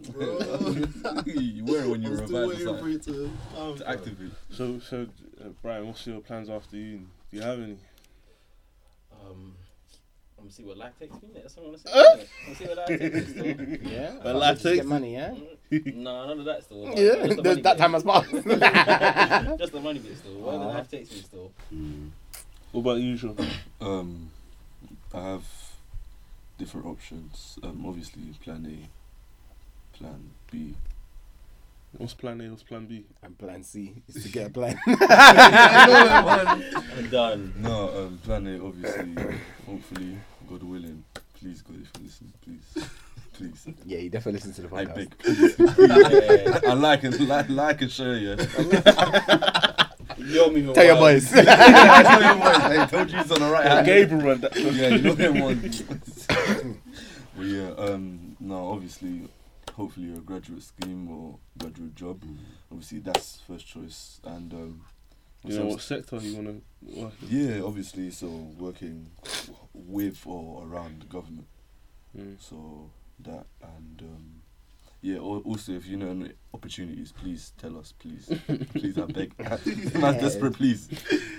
[1.28, 2.94] you wear it when you I'm still revive waiting or for something.
[2.94, 4.32] it to come, To activate.
[4.52, 5.08] So, so
[5.44, 7.00] uh, Brian, what's your plans after you?
[7.32, 7.78] Do you have any?
[9.28, 9.56] Um,
[10.46, 11.30] I'm gonna see what life takes me.
[11.34, 11.94] That's what I want to say.
[11.96, 12.06] Huh?
[12.12, 13.76] I'm gonna see what life takes me.
[13.82, 13.92] Still.
[13.92, 14.16] Yeah.
[14.22, 15.34] But life takes- get money, yeah.
[15.72, 16.84] no, none of that still.
[16.86, 17.78] Yeah, Just the th- money that bit.
[17.80, 18.32] time has passed.
[19.58, 20.34] Just the money bit still.
[20.36, 20.74] Wherever Uh-huh.
[20.78, 21.52] life takes me still.
[21.74, 22.10] Mm.
[22.74, 23.36] What about usual?
[23.82, 24.30] Um,
[25.16, 25.46] I have
[26.60, 27.58] different options.
[27.64, 30.76] Um, obviously, plan A, plan B.
[31.98, 32.50] What's plan A?
[32.50, 33.06] What's plan B?
[33.24, 34.78] and plan C is to get a plan.
[34.88, 34.98] I'm
[37.10, 37.54] done.
[37.58, 39.16] No, um, plan A, obviously,
[39.66, 40.18] hopefully,
[40.50, 41.04] God willing.
[41.40, 42.88] Please, God, if you listen, please,
[43.34, 43.68] please.
[43.86, 44.92] yeah, you definitely listen to the podcast.
[44.92, 45.78] I beg, please, please.
[45.90, 46.60] Yeah.
[46.70, 48.36] I like and like, like and share, yeah.
[50.18, 51.30] You're moving Tell your boys.
[51.30, 53.86] Tell you what, I told you it's on the right hand.
[53.86, 54.38] Gabriel
[54.74, 55.82] yeah, you know them ones.
[56.28, 59.28] but yeah, um, no, obviously,
[59.76, 62.24] hopefully a graduate scheme or graduate job.
[62.72, 64.20] Obviously, that's first choice.
[64.24, 64.82] And um,
[65.44, 67.14] You know what sector you wanna work?
[67.22, 67.28] in?
[67.30, 69.12] yeah, obviously, so working
[69.74, 71.48] with or around the government.
[72.18, 72.38] Mm.
[72.40, 74.42] So that and um,
[75.02, 75.18] yeah.
[75.18, 77.94] Or also, if you know any opportunities, please tell us.
[78.00, 78.32] Please,
[78.74, 79.34] please, I beg.
[80.00, 80.88] Man, desperate, please.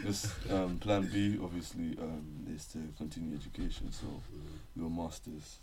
[0.04, 3.90] Just um, plan B, obviously, um, is to continue education.
[3.90, 4.06] So,
[4.76, 5.58] your masters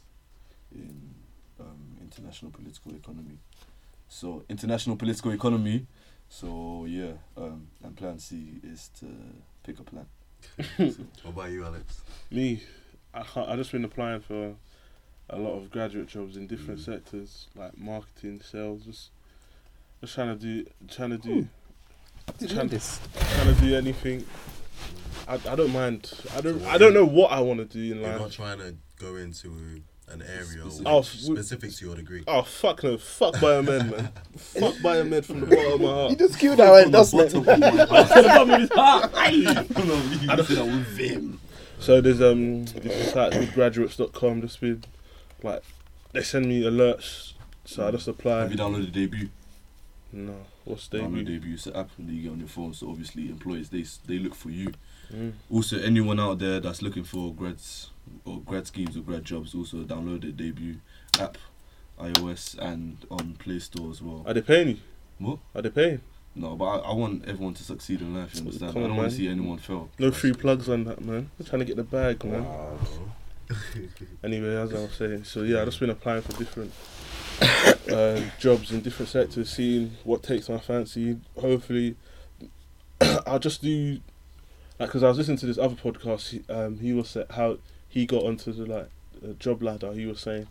[0.74, 1.14] in
[1.60, 3.38] um, international political economy.
[4.10, 5.86] So, international political economy.
[6.30, 9.06] So, yeah, um, and plan C is to
[9.64, 10.06] pick a plan.
[10.78, 12.02] So, What about you, Alex?
[12.32, 12.62] Me,
[13.14, 14.56] I I just been applying for
[15.30, 16.86] a lot of graduate jobs in different Mm.
[16.86, 19.10] sectors like marketing, sales, just
[20.02, 21.48] just trying to do trying to do
[22.48, 23.00] trying, this.
[23.36, 24.26] trying to do anything.
[25.28, 26.12] I, I don't mind.
[26.36, 28.12] I don't I don't know what I want to do in life.
[28.12, 29.82] You're not trying to go into
[30.12, 30.84] an area Specific.
[30.86, 32.24] Oh, which- w- specific to your degree.
[32.28, 32.98] Oh fuck no!
[32.98, 34.10] Fuck biomed, man.
[34.38, 36.12] fuck biomed from the bottom of my heart.
[36.12, 37.34] You just killed our endorsement.
[37.34, 38.08] Bottom of my heart.
[38.10, 39.12] To the bottom of his heart.
[39.16, 39.32] I
[40.36, 41.40] don't- said that with vim.
[41.80, 44.42] So there's um this site called graduates.com.
[44.42, 44.84] Just been
[45.42, 45.64] like
[46.12, 47.34] they send me alerts,
[47.66, 48.42] so I just apply.
[48.42, 49.30] Have you downloaded Debut?
[50.16, 51.40] No, what's Download debut?
[51.40, 51.54] Debut.
[51.56, 52.74] It's an app that you get on your phone.
[52.76, 54.72] So obviously, employers they they look for you.
[55.14, 55.34] Mm.
[55.52, 57.92] Also, anyone out there that's looking for grads
[58.26, 60.78] or grad schemes or grad jobs, also download the Debut
[61.20, 61.38] app,
[62.00, 64.24] iOS and on Play Store as well.
[64.26, 64.78] Are they paying you?
[65.20, 65.40] What?
[65.56, 66.02] Are they paying?
[66.36, 68.34] No, but I, I want everyone to succeed in life.
[68.34, 68.74] You understand?
[68.74, 69.90] Come I don't want to see anyone fail.
[70.00, 71.30] No free plugs on that, man.
[71.38, 72.44] We're trying to get the bag, man.
[72.44, 72.78] Wow.
[74.24, 76.72] Anyway, as I was saying, so yeah, I've just been applying for different
[77.92, 81.20] uh, jobs in different sectors, seeing what takes my fancy.
[81.40, 81.98] Hopefully,
[83.28, 84.00] I'll just do
[84.84, 86.30] like because I was listening to this other podcast.
[86.30, 87.58] He, um, he was sa- how
[87.90, 88.90] he got onto the like
[89.24, 89.92] uh, job ladder.
[89.94, 90.48] He was saying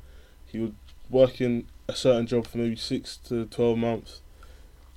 [0.47, 0.75] he would
[1.11, 4.21] work in a certain job for maybe six to twelve months,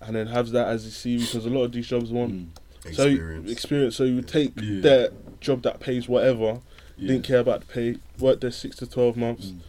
[0.02, 2.94] and then have that as his CV because a lot of these jobs want Mm.
[2.96, 3.52] so Experience.
[3.52, 3.96] experience.
[3.96, 4.82] So you would take Yeah.
[4.82, 6.60] that job that pays whatever
[6.98, 7.08] Yeah.
[7.08, 9.60] didn't care about the pay, worked there six to twelve months, Mm.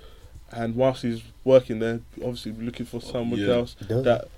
[0.53, 3.55] and whilst he's working there, obviously looking for someone yeah.
[3.55, 4.29] else that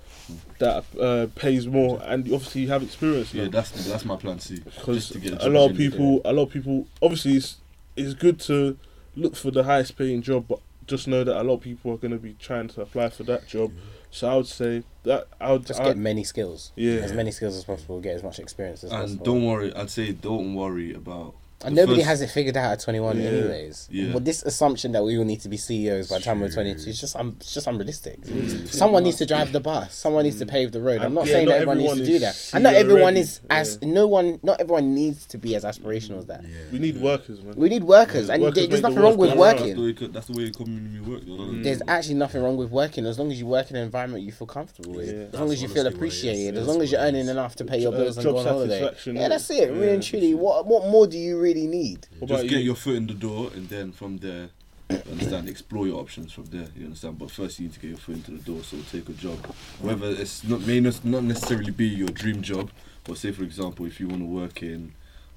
[0.59, 3.33] that uh, pays more, and obviously you have experience.
[3.33, 4.59] Yeah, that's that's my plan C.
[4.59, 7.57] because Just to get a lot of people, a lot of people, obviously it's
[7.95, 8.77] it's good to
[9.15, 11.97] look for the highest paying job, but just know that a lot of people are
[11.97, 13.71] going to be trying to apply for that job.
[14.11, 16.71] So I would say that I would Just I get many skills.
[16.75, 17.01] Yeah.
[17.01, 17.99] As many skills as possible.
[18.01, 19.17] Get as much experience as And possible.
[19.17, 21.35] And don't worry, I'd say don't worry about.
[21.65, 23.29] And nobody first- has it figured out at 21 Yeah.
[23.29, 23.87] anyways.
[23.91, 24.13] Yeah.
[24.13, 26.89] But this assumption that we all need to be CEOs by the time we're 22
[26.89, 28.21] is just, um, it's just unrealistic.
[28.21, 28.67] Mm.
[28.69, 29.93] Someone needs to drive the bus.
[29.93, 31.01] Someone needs to pave the road.
[31.01, 32.49] I'm not Yeah, saying not that everyone needs to do that.
[32.53, 33.19] And not everyone ready.
[33.21, 33.89] is as Yeah.
[33.89, 34.39] no one.
[34.41, 36.43] Not everyone needs to be as aspirational as that.
[36.43, 36.49] Yeah.
[36.71, 37.55] we need workers, man.
[37.57, 39.59] We need workers, and Workers there- make there's the nothing wrong with go round.
[39.59, 39.83] That's the working.
[39.85, 41.25] way, co- that's the way community works.
[41.27, 41.61] though.
[41.61, 44.31] There's actually nothing wrong with working as long as you work in an environment you
[44.31, 45.07] feel comfortable with.
[45.09, 45.23] Yeah.
[45.33, 45.93] As long as you feel honestly what it is.
[45.95, 46.57] appreciated.
[46.57, 48.81] As long as you're earning enough to pay your Uh, bills and go on holiday.
[48.81, 49.27] Yeah, yeah.
[49.27, 49.71] that's it.
[49.71, 52.07] Really and truly, what what more do you really need?
[52.19, 52.65] What Just get you?
[52.65, 54.49] your foot in the door, and then from there,
[54.89, 56.67] you understand, explore your options from there.
[56.75, 58.63] You understand, but first you need to get your foot into the door.
[58.63, 59.37] So take a job,
[59.81, 62.71] whether it's not may not not necessarily be your dream job,
[63.03, 64.93] but say for example, if you want to work in,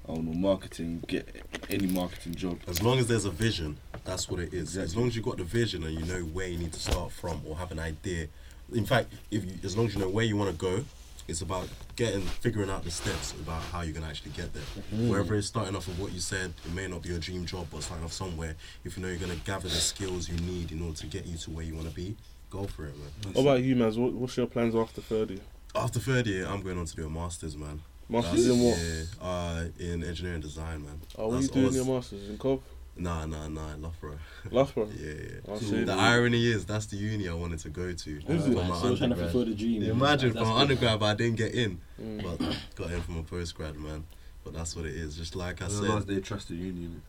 [0.07, 1.27] I don't know, marketing, get
[1.69, 2.59] any marketing job.
[2.67, 4.75] As long as there's a vision, that's what it is.
[4.77, 7.11] As long as you've got the vision and you know where you need to start
[7.11, 8.27] from or have an idea.
[8.73, 10.83] In fact, if you, as long as you know where you want to go,
[11.27, 14.63] it's about getting figuring out the steps about how you're gonna actually get there.
[14.63, 15.09] Mm-hmm.
[15.09, 17.67] Wherever it's starting off with what you said, it may not be your dream job,
[17.71, 18.55] but starting off somewhere.
[18.83, 21.37] If you know you're gonna gather the skills you need in order to get you
[21.37, 22.15] to where you want to be,
[22.49, 23.33] go for it, man.
[23.33, 23.97] What about you, Maz?
[23.97, 25.39] What, what's your plans after third year?
[25.75, 27.81] After third year, I'm going on to do a masters, man.
[28.09, 28.77] Masters That's- in what?
[28.77, 31.01] Yeah, uh, in engineering design, man.
[31.17, 32.61] Oh, what are you doing your masters in Cov?
[32.95, 34.19] Nah, nah, nah, Loughborough.
[34.51, 34.87] Loughborough.
[34.95, 35.13] Yeah,
[35.47, 35.55] yeah.
[35.57, 35.83] So.
[35.83, 38.17] The irony is that's the uni I wanted to go to.
[38.17, 38.55] Is for it?
[38.55, 39.31] my Still trying to undergrad.
[39.31, 39.83] fulfill the dream.
[39.83, 40.61] Imagine That's from good.
[40.61, 41.79] undergrad, but I didn't get in.
[41.99, 42.21] Mm.
[42.23, 44.03] But got in from a postgrad, man.
[44.43, 45.15] But that's what it is.
[45.15, 47.01] Just like I The said, day, trust the union.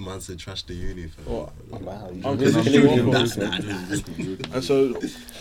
[0.00, 1.06] Man said trash the uni.
[1.08, 1.24] Fam.
[1.28, 2.08] Oh, Wow.
[2.24, 3.60] I'm you just really That's not-
[4.54, 4.98] And so,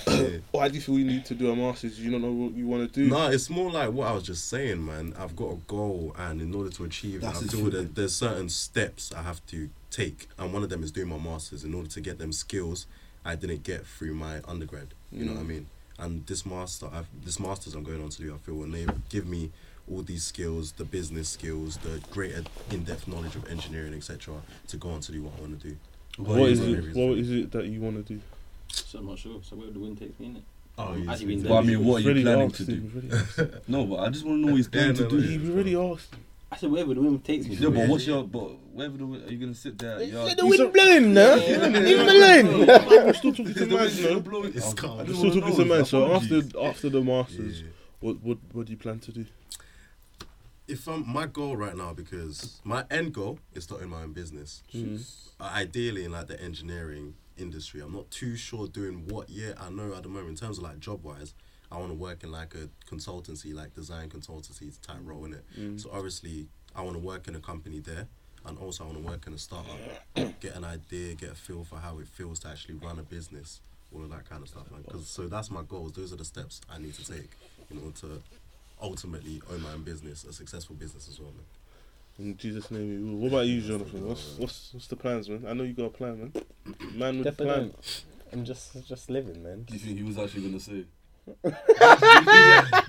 [0.08, 0.38] Yeah.
[0.52, 2.00] why do you feel you need to do a masters?
[2.00, 3.10] You don't know what you want to do.
[3.10, 5.14] No, it's more like what I was just saying, man.
[5.18, 7.96] I've got a goal, and in order to achieve That's it, I his feel that
[7.96, 11.64] there's certain steps I have to take, and one of them is doing my masters.
[11.64, 12.86] In order to get them skills,
[13.26, 14.88] I didn't get through my undergrad.
[15.12, 15.48] You know what I Mm.
[15.48, 15.66] mean?
[15.98, 18.96] And this master, I've, this masters I'm going on to do, I feel will enable,
[19.10, 19.52] give me
[19.92, 24.36] all these skills, the business skills, the greater in-depth knowledge of engineering, etc.,
[24.68, 25.78] to go on to do what I want to do.
[26.18, 26.78] What is Yeah.
[26.78, 26.96] it?
[26.96, 28.20] What is it that you want to do?
[28.72, 29.40] So I'm not sure.
[29.42, 30.44] So where the wind takes me in it.
[30.78, 31.50] Oh, As yes, you've been yes, doing.
[31.50, 32.92] Well, I mean, what are you Really planning to do?
[32.94, 33.52] really.
[33.68, 35.28] No, but I just want to know what he's planning Yeah, to no, do.
[35.28, 36.14] He really asked.
[36.14, 36.24] him.
[36.52, 37.56] I said wherever the wind takes me.
[37.56, 40.00] Yeah, but what's your but wherever the wind- are you gonna sit there?
[40.00, 41.36] Let Yeah, the wind blow him, no?
[41.36, 41.46] Leave
[42.00, 42.70] him alone.
[43.08, 44.20] I'm still talking to the man, wind no?
[44.20, 44.54] blowing.
[44.56, 44.98] It's calm.
[45.00, 45.86] I I'm still wanna talking to know, man.
[45.86, 47.68] So after after the masters, Yeah.
[48.00, 49.26] what what what do you plan to do?
[50.70, 54.64] If I'm my goal right now because my end goal is starting my own business.
[54.74, 55.04] Mm.
[55.40, 57.82] Uh, ideally in like the engineering industry.
[57.82, 59.56] I'm not too sure doing what yet.
[59.60, 61.34] I know at the moment in terms of like job wise,
[61.72, 65.46] I want to work in like a consultancy, like design consultancy type role in it.
[65.80, 68.08] So obviously, I want to work in a company there,
[68.46, 69.78] and also I want to work in a startup,
[70.42, 73.62] get an idea, get a feel for how it feels to actually run a business,
[73.94, 74.70] all of that kind of stuff.
[74.72, 74.84] Man.
[74.84, 75.94] 'Cause- so that's my goals.
[75.94, 77.30] Those are the steps I need to take
[77.72, 78.22] in order to
[78.82, 81.46] ultimately own my own business, a successful business as well, man.
[82.20, 83.18] In Jesus' name, we will.
[83.20, 84.08] What about you, Jonathan?
[84.08, 85.46] What's what's what's the plans, man?
[85.48, 86.34] I know you got a plan, man.
[86.94, 87.74] Man with a Definitely plan.
[88.34, 89.64] I'm just just living, man.
[89.64, 90.86] Do you think he was actually gonna say?
[91.44, 91.52] you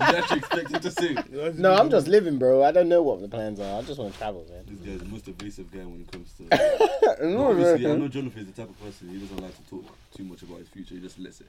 [0.01, 1.17] actually expected to say?
[1.59, 2.65] No, I'm just living, bro.
[2.65, 3.79] I don't know what the plans are.
[3.79, 4.65] I just want to travel, man.
[4.67, 7.21] This guy's the most evasive guy when it comes to.
[7.27, 9.85] No, Obviously, I know Jonathan is the type of person he doesn't like to talk
[10.17, 10.95] too much about his future.
[10.95, 11.49] He just lets it.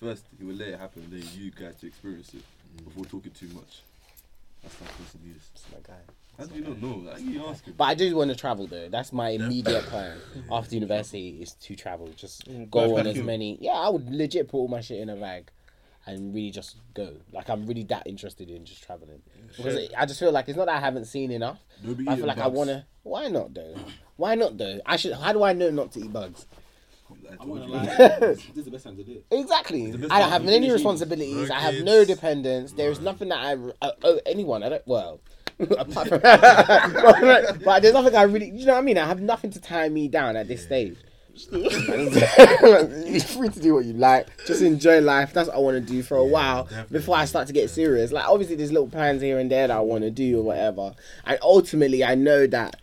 [0.00, 2.42] First, he will let it happen, then you guys to experience it
[2.84, 3.82] before talking too much.
[4.62, 5.42] That's how person he is.
[5.54, 6.00] It's my guy.
[6.38, 7.10] How do you not know?
[7.10, 7.74] How you ask him?
[7.76, 8.88] But I do want to travel though.
[8.88, 12.08] That's my immediate plan after university is to travel.
[12.16, 13.58] Just Mm, go on as many.
[13.60, 15.50] Yeah, I would legit put all my shit in a bag
[16.06, 17.16] and really just go.
[17.32, 19.20] Like I'm really that interested in just traveling
[19.56, 21.58] because I just feel like it's not that I haven't seen enough.
[21.82, 22.86] Don't be but I feel like I wanna.
[23.02, 23.74] Why not though?
[24.16, 24.80] Why not though?
[24.86, 25.14] I should.
[25.14, 26.46] How do I know not to eat bugs?
[27.28, 27.72] I I'm told gonna you.
[27.72, 28.18] lie.
[28.20, 29.24] this this is the best time to do it.
[29.30, 29.92] Exactly.
[30.10, 31.50] I don't have any responsibilities.
[31.50, 32.72] I have no dependence.
[32.72, 33.54] There's nothing that I
[33.86, 34.62] uh, owe anyone.
[34.62, 34.82] I don't.
[34.86, 35.20] Well,
[35.78, 38.50] apart from, but, but there's nothing I really.
[38.50, 38.98] You know what I mean?
[38.98, 40.96] I have nothing to tie me down at this stage.
[41.52, 44.26] You're free to do what you like.
[44.46, 45.32] Just enjoy life.
[45.32, 46.98] That's what I want to do for a Yeah, while definitely.
[46.98, 48.12] before I start to get serious.
[48.12, 50.94] Like obviously, there's little plans here and there that I want to do or whatever.
[51.24, 52.76] And ultimately, I know that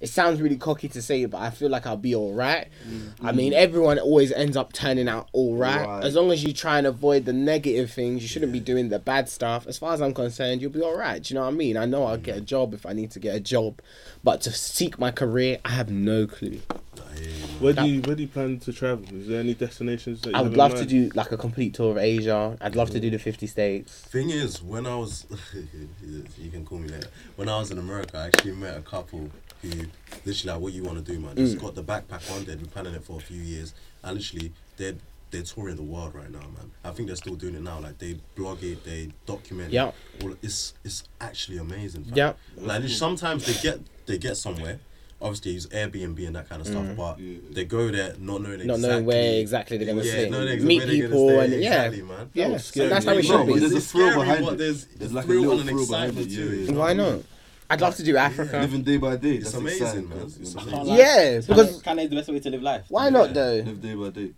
[0.00, 2.68] it sounds really cocky to say, but I feel like I'll be all right.
[2.88, 3.12] Mm.
[3.22, 5.86] I mean, everyone always ends up turning out all right.
[5.86, 6.04] Right.
[6.04, 8.98] As long as you try and avoid the negative things, you shouldn't be doing the
[8.98, 9.66] bad stuff.
[9.66, 11.22] As far as I'm concerned, you'll be all right.
[11.22, 11.76] Do you know what I mean?
[11.76, 12.46] I know I'll get a mm.
[12.46, 13.80] job if I need to get a job,
[14.24, 16.60] but to seek my career, I have no clue.
[16.96, 17.30] I hear.
[17.60, 19.04] Where do you where do you plan to travel?
[19.14, 21.90] Is there any destinations that you I would love to do like a complete tour
[21.90, 22.56] of Asia.
[22.60, 24.00] I'd love to do the 50 states.
[24.00, 25.26] Thing is, when I was,
[26.38, 27.08] you can call me later.
[27.36, 29.30] When I was in America, I actually met a couple
[29.62, 29.68] who
[30.24, 31.36] literally like, what you want to do, man?
[31.36, 31.60] Just Mm.
[31.60, 32.44] got the backpack one.
[32.44, 34.94] They've been planning it for a few years, and literally they're
[35.30, 36.72] they're touring the world right now, man.
[36.82, 37.78] I think they're still doing it now.
[37.78, 39.72] Like they blog it, they document.
[39.72, 39.88] Yeah.
[40.18, 40.24] it.
[40.24, 42.04] All it's it's actually amazing.
[42.04, 42.16] fam.
[42.16, 42.32] Yeah.
[42.56, 44.80] Like sometimes they get they get somewhere.
[45.22, 47.36] Obviously, use Airbnb and that kind of stuff, but Yeah.
[47.50, 48.64] they go there not knowing Mm.
[48.64, 50.30] Not exactly, knowing where exactly they're gonna yeah, stay.
[50.30, 51.44] knowing exactly Meet where people stay.
[51.54, 51.90] and yeah.
[51.90, 52.30] man.
[52.34, 53.58] Yeah, was so that's how it should but be.
[53.60, 54.58] there's a It's thrill behind but it.
[54.58, 56.70] There's, There's like a thrill little and thrill behind excitement it, to yeah, it.
[56.70, 56.76] yeah.
[56.76, 57.18] Why not?
[57.70, 58.58] I'd love to do Africa.
[58.58, 59.36] Living day by day.
[59.36, 60.18] It's That's amazing, exciting, man.
[60.18, 60.26] man.
[60.26, 60.70] It's amazing.
[60.72, 60.96] Can't lie.
[60.96, 62.84] Yeah, Because because kind of the best way to live life.
[62.88, 63.32] why not Yeah.
[63.34, 63.56] though?
[63.64, 64.30] Live day by day.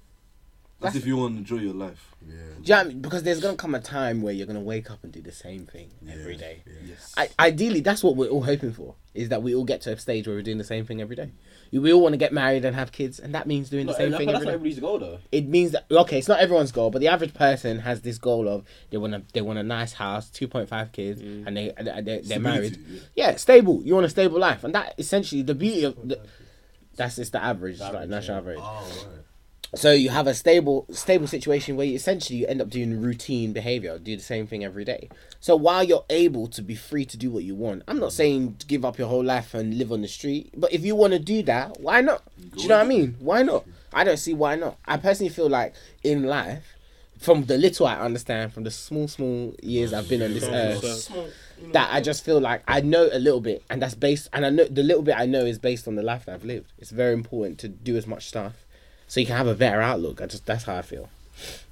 [0.82, 2.08] That's That's- if you want to enjoy your life.
[2.26, 2.34] Yeah.
[2.34, 3.00] Do you know what I mean?
[3.00, 5.66] Because there's gonna come a time where you're gonna wake up and do the same
[5.66, 6.62] thing every Yeah, day.
[6.66, 6.72] yeah.
[6.90, 7.14] Yes.
[7.16, 8.94] I, ideally, that's what we're all hoping for.
[9.14, 11.16] Is that we all get to a stage where we're doing the same thing every
[11.16, 11.32] day.
[11.72, 13.98] We all want to get married and have kids, and that means doing the No,
[13.98, 14.54] same that's thing that's every not day.
[14.54, 15.18] everybody's goal though.
[15.32, 18.46] It means that okay, it's not everyone's goal, but the average person has this goal
[18.48, 21.46] of they want a they want a nice house, two point five kids, mm.
[21.46, 22.78] and they and they- they're married.
[22.88, 23.00] Yeah.
[23.30, 23.82] Yeah, stable.
[23.84, 26.20] You want a stable life, and that essentially the beauty of the,
[26.96, 28.38] that's just the average, The like average, national yeah.
[28.40, 28.58] average.
[28.60, 29.21] Oh, right.
[29.74, 33.54] So you have a stable stable situation where you essentially you end up doing routine
[33.54, 35.08] behavior, do the same thing every day.
[35.40, 38.56] So while you're able to be free to do what you want, I'm not saying
[38.66, 41.18] give up your whole life and live on the street, but if you want to
[41.18, 42.22] do that, why not?
[42.54, 43.16] Do you know what I mean?
[43.18, 43.64] Why not?
[43.94, 44.76] I don't see why not.
[44.84, 46.76] I personally feel like in life,
[47.18, 51.10] from the little I understand, from the small small years I've been on this earth,
[51.72, 54.50] that I just feel like I know a little bit, and that's based, and I
[54.50, 56.72] know the little bit I know is based on the life that I've lived.
[56.78, 58.61] It's very important to do as much stuff,
[59.12, 60.22] so you can have a better outlook.
[60.22, 61.10] I just that's how I feel.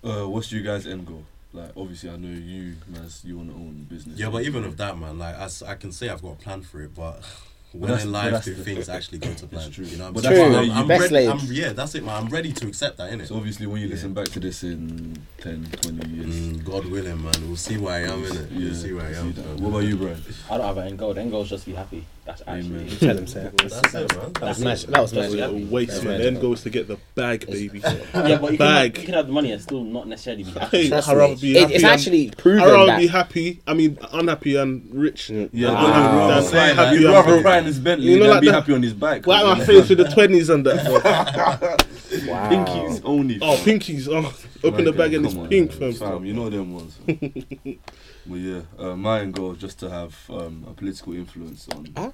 [0.04, 1.24] Uh, what's your guys' end goal?
[1.54, 4.18] Like, obviously, I know you, Maz, you want to own business.
[4.18, 5.36] Yeah, but even with that, man, like
[5.66, 7.24] i can say I've got a plan for it, but
[7.72, 9.70] when in life do the- things actually go to plan?
[9.70, 9.86] true.
[9.86, 11.28] You know, But I'm that's I'm, I'm Best ready.
[11.28, 12.14] I'm, yeah, that's it, man.
[12.24, 13.26] I'm ready to accept that, innit?
[13.28, 13.94] So obviously, when you Yeah.
[13.94, 17.32] listen back to this in 10, 20 years, Mm, God willing, man.
[17.46, 18.50] We'll see where I am, innit?
[18.52, 19.32] yeah, We'll see where I am.
[19.62, 20.14] What about you, bro?
[20.50, 21.14] I don't have an end goal.
[21.14, 22.04] The end goal is just be happy.
[22.30, 22.82] That's Amen.
[22.84, 22.96] actually.
[23.08, 24.32] Tell them, say That's it, man.
[24.34, 24.64] That was it.
[24.64, 24.90] magic.
[24.90, 25.40] That was Just magic.
[25.40, 25.64] happy.
[25.64, 26.20] Waste, That's man.
[26.20, 27.80] The end goal is to get the bag, baby.
[28.20, 28.92] Yeah, but you can, Bag.
[28.94, 30.88] have, you can have the money and still not necessarily be happy.
[30.88, 32.98] Hey, I'd rather be It- happy it's and- actually proven I'd rather that.
[33.00, 33.60] be happy.
[33.66, 35.30] I mean, unhappy and rich.
[35.30, 35.76] Yeah, Wow.
[35.86, 38.40] I'd rather That's happy You'd and rather ride in his Bentley You know, than like
[38.42, 39.26] be the- happy on his bike.
[39.26, 41.86] Why am I face with the twenties and that?
[42.26, 42.48] Wow.
[42.50, 43.38] Pinkies only.
[43.40, 44.08] Oh, pinkies.
[44.10, 44.32] Oh,
[44.64, 45.92] open the bag and it's pink, man.
[45.92, 46.24] fam.
[46.24, 46.98] You know them ones.
[47.06, 47.14] but
[48.36, 51.88] yeah, uh, my end goal is just to have um, a political influence on.
[51.96, 52.10] Huh?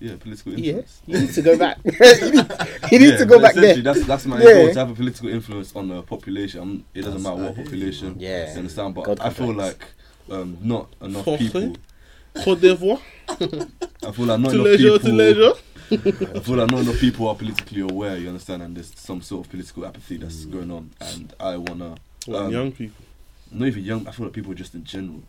[0.00, 1.00] Yeah, political Yeah, influence.
[1.06, 1.78] you need to go back.
[1.84, 2.50] you need,
[2.90, 3.76] you need Yeah, to go back there.
[3.76, 4.52] That's that's my Yeah.
[4.54, 6.60] goal to have a political influence on the population.
[6.60, 8.16] I'm, it doesn't That's- matter what population.
[8.18, 8.52] Yeah.
[8.52, 8.94] You understand?
[8.94, 9.84] But God I feel like
[10.30, 11.38] um, not enough Français?
[11.38, 11.76] people.
[12.34, 12.98] Côte d'Ivoire.
[13.28, 15.58] I feel like not To enough leisure, people.
[16.36, 18.16] I feel like not enough people are politically aware.
[18.16, 21.96] You understand, and there's some sort of political apathy that's going on, and I wanna
[22.26, 23.04] What, Um, young people.
[23.50, 24.06] not even young.
[24.08, 25.22] I feel like people just in general.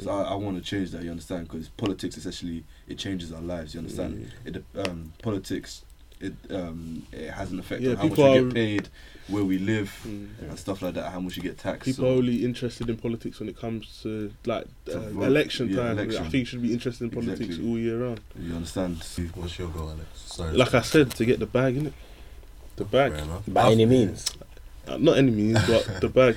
[0.00, 1.02] So I, I want to change that.
[1.02, 1.48] You understand?
[1.48, 3.74] Because politics essentially it changes our lives.
[3.74, 4.30] You understand?
[4.44, 5.82] It um, politics
[6.20, 8.88] it um it has an effect Yeah, on how much are- get paid,
[9.28, 10.28] where we live, Mm.
[10.50, 11.10] and stuff like that.
[11.12, 11.84] How much you get taxed.
[11.84, 15.76] People so- are only interested in politics when it comes to like uh, election Yeah,
[15.76, 15.98] time.
[15.98, 16.20] election.
[16.24, 17.68] I think you should be interested in politics Exactly.
[17.70, 18.20] all year round.
[18.40, 18.96] You understand?
[19.34, 20.06] What's your goal, Alex?
[20.14, 20.56] Sorry.
[20.56, 21.92] Like I said, to get the bag in it,
[22.76, 23.12] the bag.
[23.46, 24.26] By I any means.
[24.86, 26.36] Uh, not any means, but the bag.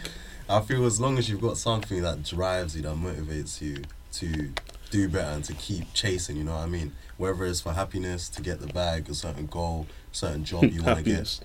[0.50, 3.84] I feel as long as you've got something that drives you, that motivates you
[4.14, 4.52] to
[4.89, 6.92] do better and to keep chasing, you know what I mean?
[7.16, 10.99] Whether it's for happiness, to get the bag, a certain goal, certain job you want
[10.99, 11.14] to get.
[11.16, 11.41] Happiness.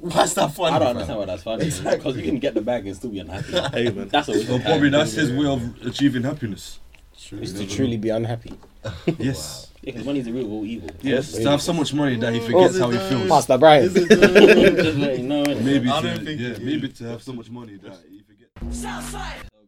[0.00, 0.76] Why's that funny?
[0.76, 0.96] I don't fam?
[0.96, 1.64] understand why that's funny.
[1.64, 1.96] Exactly.
[1.96, 3.52] Because you can get the bag and still be unhappy.
[3.72, 4.08] Hey man.
[4.08, 6.78] That's always Well, probably that's his way of achieving happiness.
[7.18, 7.38] True.
[7.40, 8.52] Is to truly be unhappy.
[9.18, 9.72] Yes.
[9.82, 10.90] Yeah, because money's the root of all evil.
[11.02, 11.32] Yes.
[11.32, 13.28] To have so much money that he forgets how he feels.
[13.28, 13.92] Pastor Brian.
[13.92, 15.62] Just let you know, innit?
[15.62, 18.20] Maybe I to, don't think yeah, it maybe to have so much money that he
[18.20, 18.80] forgets.
[18.80, 18.88] So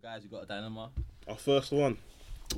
[0.03, 0.91] guys, we got a dilemma.
[1.28, 1.99] Our first one.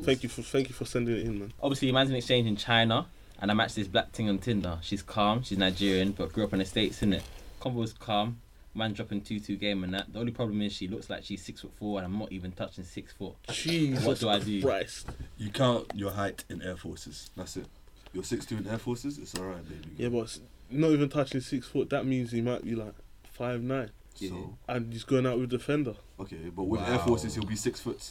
[0.02, 1.52] Thank you for thank you for sending it in, man.
[1.62, 3.06] Obviously, a man's in exchange in China,
[3.40, 4.78] and I matched this black thing on Tinder.
[4.82, 7.22] She's calm, she's Nigerian, but grew up in the States, innit?
[7.60, 8.40] Convo was calm,
[8.74, 10.12] man dropping 2 2 game and that.
[10.12, 12.52] The only problem is she looks like she's 6 foot 4, and I'm not even
[12.52, 13.34] touching 6 foot.
[13.52, 14.62] Jesus What do I do?
[14.62, 15.08] Christ.
[15.38, 17.30] You count your height in Air Forces.
[17.36, 17.66] That's it.
[18.12, 19.94] You're 6'2 in Air Forces, it's alright, baby.
[19.96, 20.36] Yeah, but
[20.70, 21.90] not even touching six foot.
[21.90, 25.94] That means he might be like five nine, So, and he's going out with defender.
[26.18, 28.10] okay, but with Air Forces, he'll be six foot.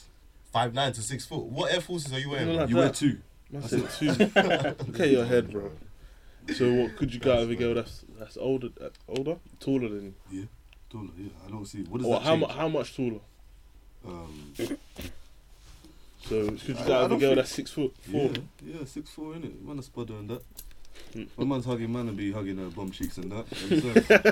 [0.53, 1.43] Five nine to six foot.
[1.43, 2.55] What Air Forces are you wearing?
[2.55, 2.81] Like You that.
[2.81, 3.17] wear two.
[3.57, 4.09] I said two.
[4.91, 5.71] okay, your head, bro.
[6.55, 9.89] So what could you go out with a girl that's that's older, uh, older, taller
[9.89, 10.13] than you?
[10.41, 10.45] Yeah,
[10.89, 11.83] Taller, yeah, I don't see.
[11.83, 12.41] what is does Or that how change?
[12.47, 12.55] much?
[12.57, 13.19] How much taller?
[14.05, 14.53] Um,
[16.27, 17.93] So could you I- go I out with a don't girl think- that's six foot
[18.11, 18.31] four?
[18.31, 18.39] yeah,
[18.79, 19.61] yeah, six four in it.
[19.63, 20.41] Man, a spudder and that.
[21.37, 23.45] My man's hugging man and be hugging her bum cheeks and that.
[23.69, 24.23] You understand?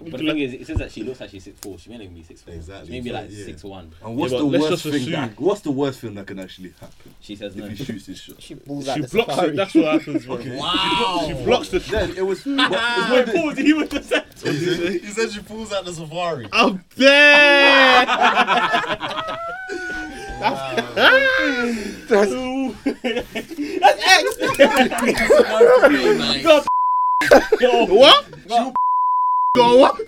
[0.00, 1.78] But the thing is, it says that she looks like she's 6 4.
[1.78, 2.54] She may not even be 6 4.
[2.54, 2.90] Exactly.
[2.90, 3.44] Maybe like Yeah.
[3.44, 3.92] 6 1.
[4.04, 5.02] and what's Yeah, the but let's worst just thing?
[5.02, 7.66] assume- That, what's the worst thing that can actually happen She says no.
[7.66, 8.42] if he shoots his shot?
[8.42, 9.48] She pulls out She the blocks safari.
[9.50, 9.56] it.
[9.56, 10.34] That's what happens, bro.
[10.36, 10.56] Okay.
[10.56, 11.24] Wow.
[11.28, 12.08] She blocks the shot.
[12.08, 12.42] Then it was.
[12.44, 14.24] but it's Wait, when the- pause, he was just saying.
[14.42, 16.48] he, said, he said she pulls out the safari.
[16.52, 16.84] I'm
[22.84, 23.24] dead.
[27.88, 28.24] what?
[29.54, 30.00] Go what?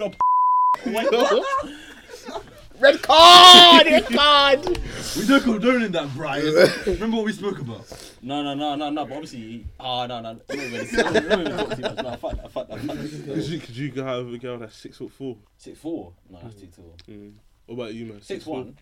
[2.80, 3.86] Red card!
[3.86, 4.78] Red card!
[5.16, 6.44] We don't condone that, Brian.
[6.86, 7.86] Remember what we spoke about?
[8.22, 9.04] No, no, no, no, no.
[9.04, 10.40] But obviously, oh no, no.
[10.48, 11.96] Don't even, talk too much.
[11.96, 13.34] No, fuck that, fuck that, fuck that.
[13.34, 15.36] Could you, could you go out with a girl that's six foot four?
[15.56, 16.12] Six four.
[16.30, 16.94] No, that's too tall.
[17.08, 17.32] Mm.
[17.66, 18.22] What about you, man?
[18.22, 18.52] Six foot?
[18.52, 18.76] one.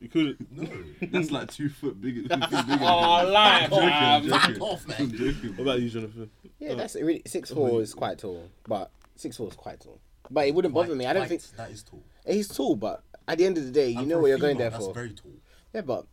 [0.00, 0.46] You could.
[0.50, 0.68] No.
[1.10, 2.22] That's like two foot bigger.
[2.22, 2.78] Two feet bigger.
[2.84, 4.22] Oh, lie, joking, fam.
[4.22, 4.30] joking.
[4.30, 4.96] Back off, man.
[5.00, 5.50] I'm joking.
[5.56, 6.30] What about you, Jonathan?
[6.58, 6.74] Yeah, oh.
[6.76, 9.98] that's really six four is quite tall, but six four is quite tall.
[10.30, 11.06] But it wouldn't bother me.
[11.06, 12.02] I don't think that is tall.
[12.26, 14.38] he's tall, but at the end of the day, you And know for what you're
[14.38, 14.94] going female, there that's for.
[14.94, 15.32] very tall.
[15.72, 16.06] Yeah, but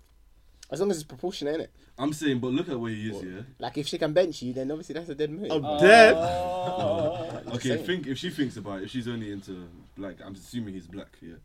[0.72, 1.68] as long as it's proportionate, innit?
[1.98, 3.42] I'm saying, but look at where he is, yeah.
[3.60, 5.52] Like if she can bench you, then obviously that's a dead move.
[5.52, 5.80] I'm oh.
[5.80, 6.16] dead.
[7.54, 10.88] Okay, think if she thinks about it, if she's only into black, I'm assuming he's
[10.88, 11.36] black, yeah.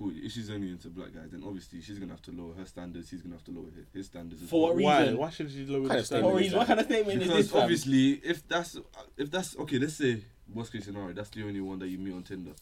[0.00, 0.12] Cool.
[0.14, 3.10] If she's only into black guys, then obviously she's gonna have to lower her standards.
[3.10, 4.42] He's gonna have to lower his, his standards.
[4.42, 4.84] as For what well.
[4.86, 5.00] Why?
[5.02, 5.16] reason?
[5.18, 6.58] Why should she lower Kind the of For what reason?
[6.58, 7.50] What kind of statement is this?
[7.50, 7.60] fam?
[7.62, 8.78] obviously, if that's
[9.18, 10.22] if that's okay, let's say
[10.54, 12.52] worst case scenario, that's the only one that you meet on Tinder.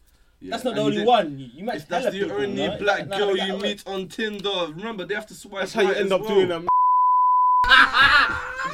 [0.41, 0.51] Yeah.
[0.51, 1.39] That's not the only then- one.
[1.39, 2.79] You, you might If that's the people, only right?
[2.79, 5.61] black Nah, girl nah, you nah, meet on Tinder, remember they have to swipe.
[5.63, 6.31] That's how you end up well.
[6.31, 6.63] doing that.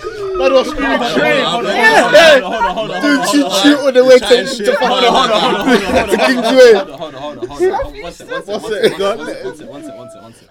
[0.04, 1.44] That was screaming Hold on, train.
[1.44, 2.02] hold on, Yeah.
[2.02, 4.20] hold on, hold on, hold on, Dude, hold shoot, on, shoot all the way to,
[4.20, 4.66] Chatting to shit.
[4.74, 6.74] fucking Hold on, hold on, hold on, hold on, hold on, to King's hold Way.
[6.74, 8.02] on, hold on, hold on, hold on.
[8.02, 8.98] One sec, one sec, one What's sec, it?
[8.98, 9.18] Go on.
[9.18, 10.48] one sec, one sec, one sec, one sec, one sec.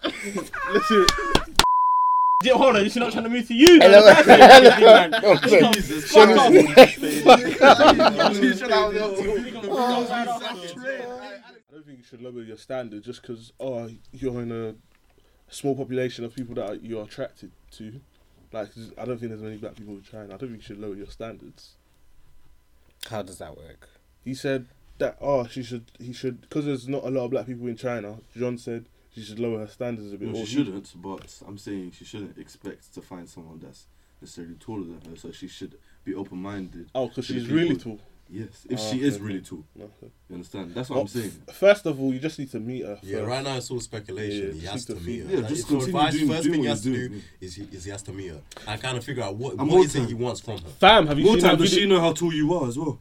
[0.74, 1.12] Let's hear it.
[2.44, 3.80] Yeah, hold on, you're not trying to move to you.
[3.80, 4.02] Hello.
[4.04, 5.12] That's it, man.
[5.22, 6.54] Don't say- Jesus Fuck Christ.
[10.54, 14.76] I don't think you should lower your standard just because oh you're in a
[15.54, 18.02] small population of people that are, you're attracted to.
[18.54, 20.26] Like 'cause I don't think there's many black people in China.
[20.26, 21.72] I don't think you should lower your standards.
[23.10, 23.90] How does that work?
[24.24, 24.68] He said
[25.00, 27.76] that oh she should he should because there's not a lot of black people in
[27.76, 28.20] China.
[28.38, 30.30] John said she should lower her standards a bit.
[30.30, 33.88] No, or she shouldn't, but I'm saying she shouldn't expect to find someone that's
[34.22, 35.18] necessarily taller than her.
[35.18, 36.90] So she should be open minded.
[36.96, 38.00] Oh, because she's really tall.
[38.30, 39.64] Yes, if Oh, she is really tall.
[39.80, 40.12] Okay.
[40.30, 40.74] You understand?
[40.74, 41.32] That's what Well, I'm saying.
[41.48, 42.98] f- First of all, you just need to meet her.
[43.04, 43.28] Yeah, first.
[43.28, 44.48] right now it's all speculation.
[44.56, 45.30] Yeah, he has to to meet her.
[45.32, 47.22] Yeah, Like, just so continue advice- doing- First doing thing he what has to do
[47.42, 49.60] is he, is he has to meet her I kind of figure out what, And
[49.62, 50.70] what more is it he wants from her.
[50.80, 52.78] Fam, have you More seen time, that does she know how tall you are as
[52.78, 53.00] well?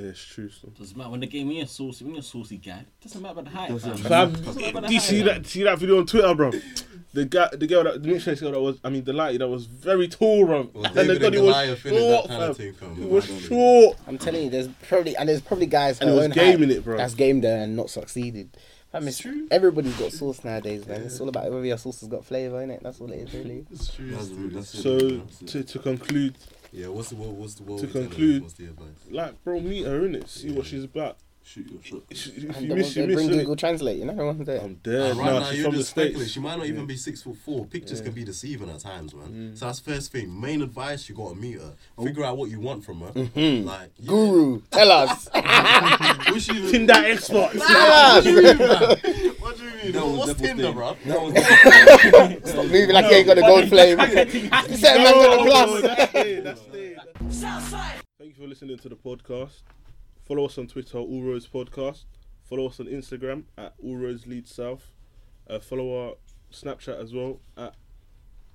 [0.00, 0.48] Yeah, it's true.
[0.48, 0.70] Still.
[0.70, 2.84] Doesn't matter when the game when you're saucy when you're a saucy guy.
[3.02, 3.68] Doesn't matter about the height.
[3.70, 4.32] Doesn't fam.
[4.32, 4.42] matter.
[4.44, 5.46] Doesn't matter about the do you see that?
[5.46, 6.52] See that video on Twitter, bro?
[7.12, 9.48] The guy, the girl, that, the mixed girl that was, I mean, the lady that
[9.48, 10.70] was very tall, bro.
[10.72, 12.94] Well, and the David and guy was short, kind of thing, fam.
[12.94, 13.98] He was short.
[14.06, 16.96] I'm telling you, there's probably and there's probably guys And it was gaming it, bro.
[16.96, 18.56] That's game there and not succeeded.
[18.92, 21.02] Fam, it's Everybody's got sauce nowadays, man.
[21.02, 22.80] It's all about whether your sauce has got flavour in it.
[22.82, 23.66] That's all it is, really.
[23.70, 24.10] It's true.
[24.10, 24.50] That's, true.
[24.50, 24.68] that's.
[24.68, 25.48] So That's it.
[25.48, 26.36] to, to conclude,
[26.72, 28.14] Yeah, what's the what, what's the what To we telling her?
[28.14, 28.86] conclude- What's the advice?
[29.10, 30.28] like, bro, meet her in it.
[30.28, 31.16] See what she's about.
[31.42, 32.02] shoot your shot.
[32.10, 33.56] If if you they, miss, you they bring miss Google.
[33.56, 34.12] Translate, you know?
[34.12, 34.60] Everyone's there.
[34.60, 35.12] I'm dead.
[35.12, 36.18] Uh, right nah, now, she's you're from the just speculating.
[36.20, 36.32] states.
[36.32, 36.86] She might not even Yeah.
[36.86, 37.66] be six foot four.
[37.66, 38.04] Pictures Yeah.
[38.04, 39.28] can be deceiving at times, man.
[39.54, 39.58] Mm.
[39.58, 40.38] So that's first thing.
[40.40, 41.72] Main advice: you gotta meet her.
[42.04, 43.10] Figure out what you want from her.
[43.12, 43.64] Mhm.
[43.64, 44.06] Like yeah.
[44.08, 45.28] Guru, tell us.
[46.32, 47.50] Wish you even- Tinder expert.
[47.52, 48.24] tell us.
[49.60, 49.92] What do you mean?
[49.92, 50.74] That was What's double Tinder, thing.
[50.74, 50.96] bro?
[51.04, 53.98] That was Stop moving like you ain't got a gold flame.
[54.78, 55.82] Certain man got a plus.
[55.82, 56.98] that's it, that's it.
[58.18, 59.62] Thank you for listening to the podcast.
[60.26, 62.04] Follow us on Twitter, All Roads Podcast.
[62.44, 64.92] Follow us on Instagram at All Roads Lead South.
[65.48, 66.14] Uh, follow our
[66.52, 67.74] Snapchat as well at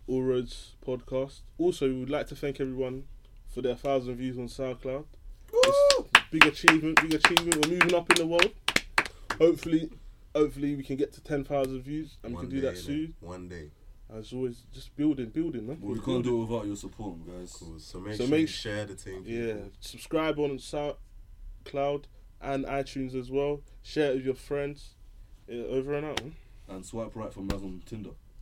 [0.07, 1.41] All Roads Podcast.
[1.57, 3.03] Also, we would like to thank everyone
[3.47, 5.05] for their thousand views on SoundCloud.
[5.53, 7.65] It's big achievement, big achievement.
[7.65, 8.51] We're moving up in the world.
[9.39, 9.89] Hopefully,
[10.35, 12.85] hopefully we can get to ten thousand views and we can do day, that innit?
[12.85, 13.13] soon.
[13.21, 13.71] One day.
[14.15, 15.79] As always, just building, building, man.
[15.81, 17.51] We can't do it without your support, guys.
[17.59, 17.79] Cool.
[17.79, 19.23] So make So sure make you sh- share the thing.
[19.25, 19.71] Yeah, people.
[19.79, 22.03] subscribe on SoundCloud
[22.41, 23.61] and iTunes as well.
[23.81, 24.93] Share it with your friends.
[25.47, 26.21] Yeah, over and out.
[26.23, 26.35] Man.
[26.69, 28.11] And swipe right for Maz on Tinder.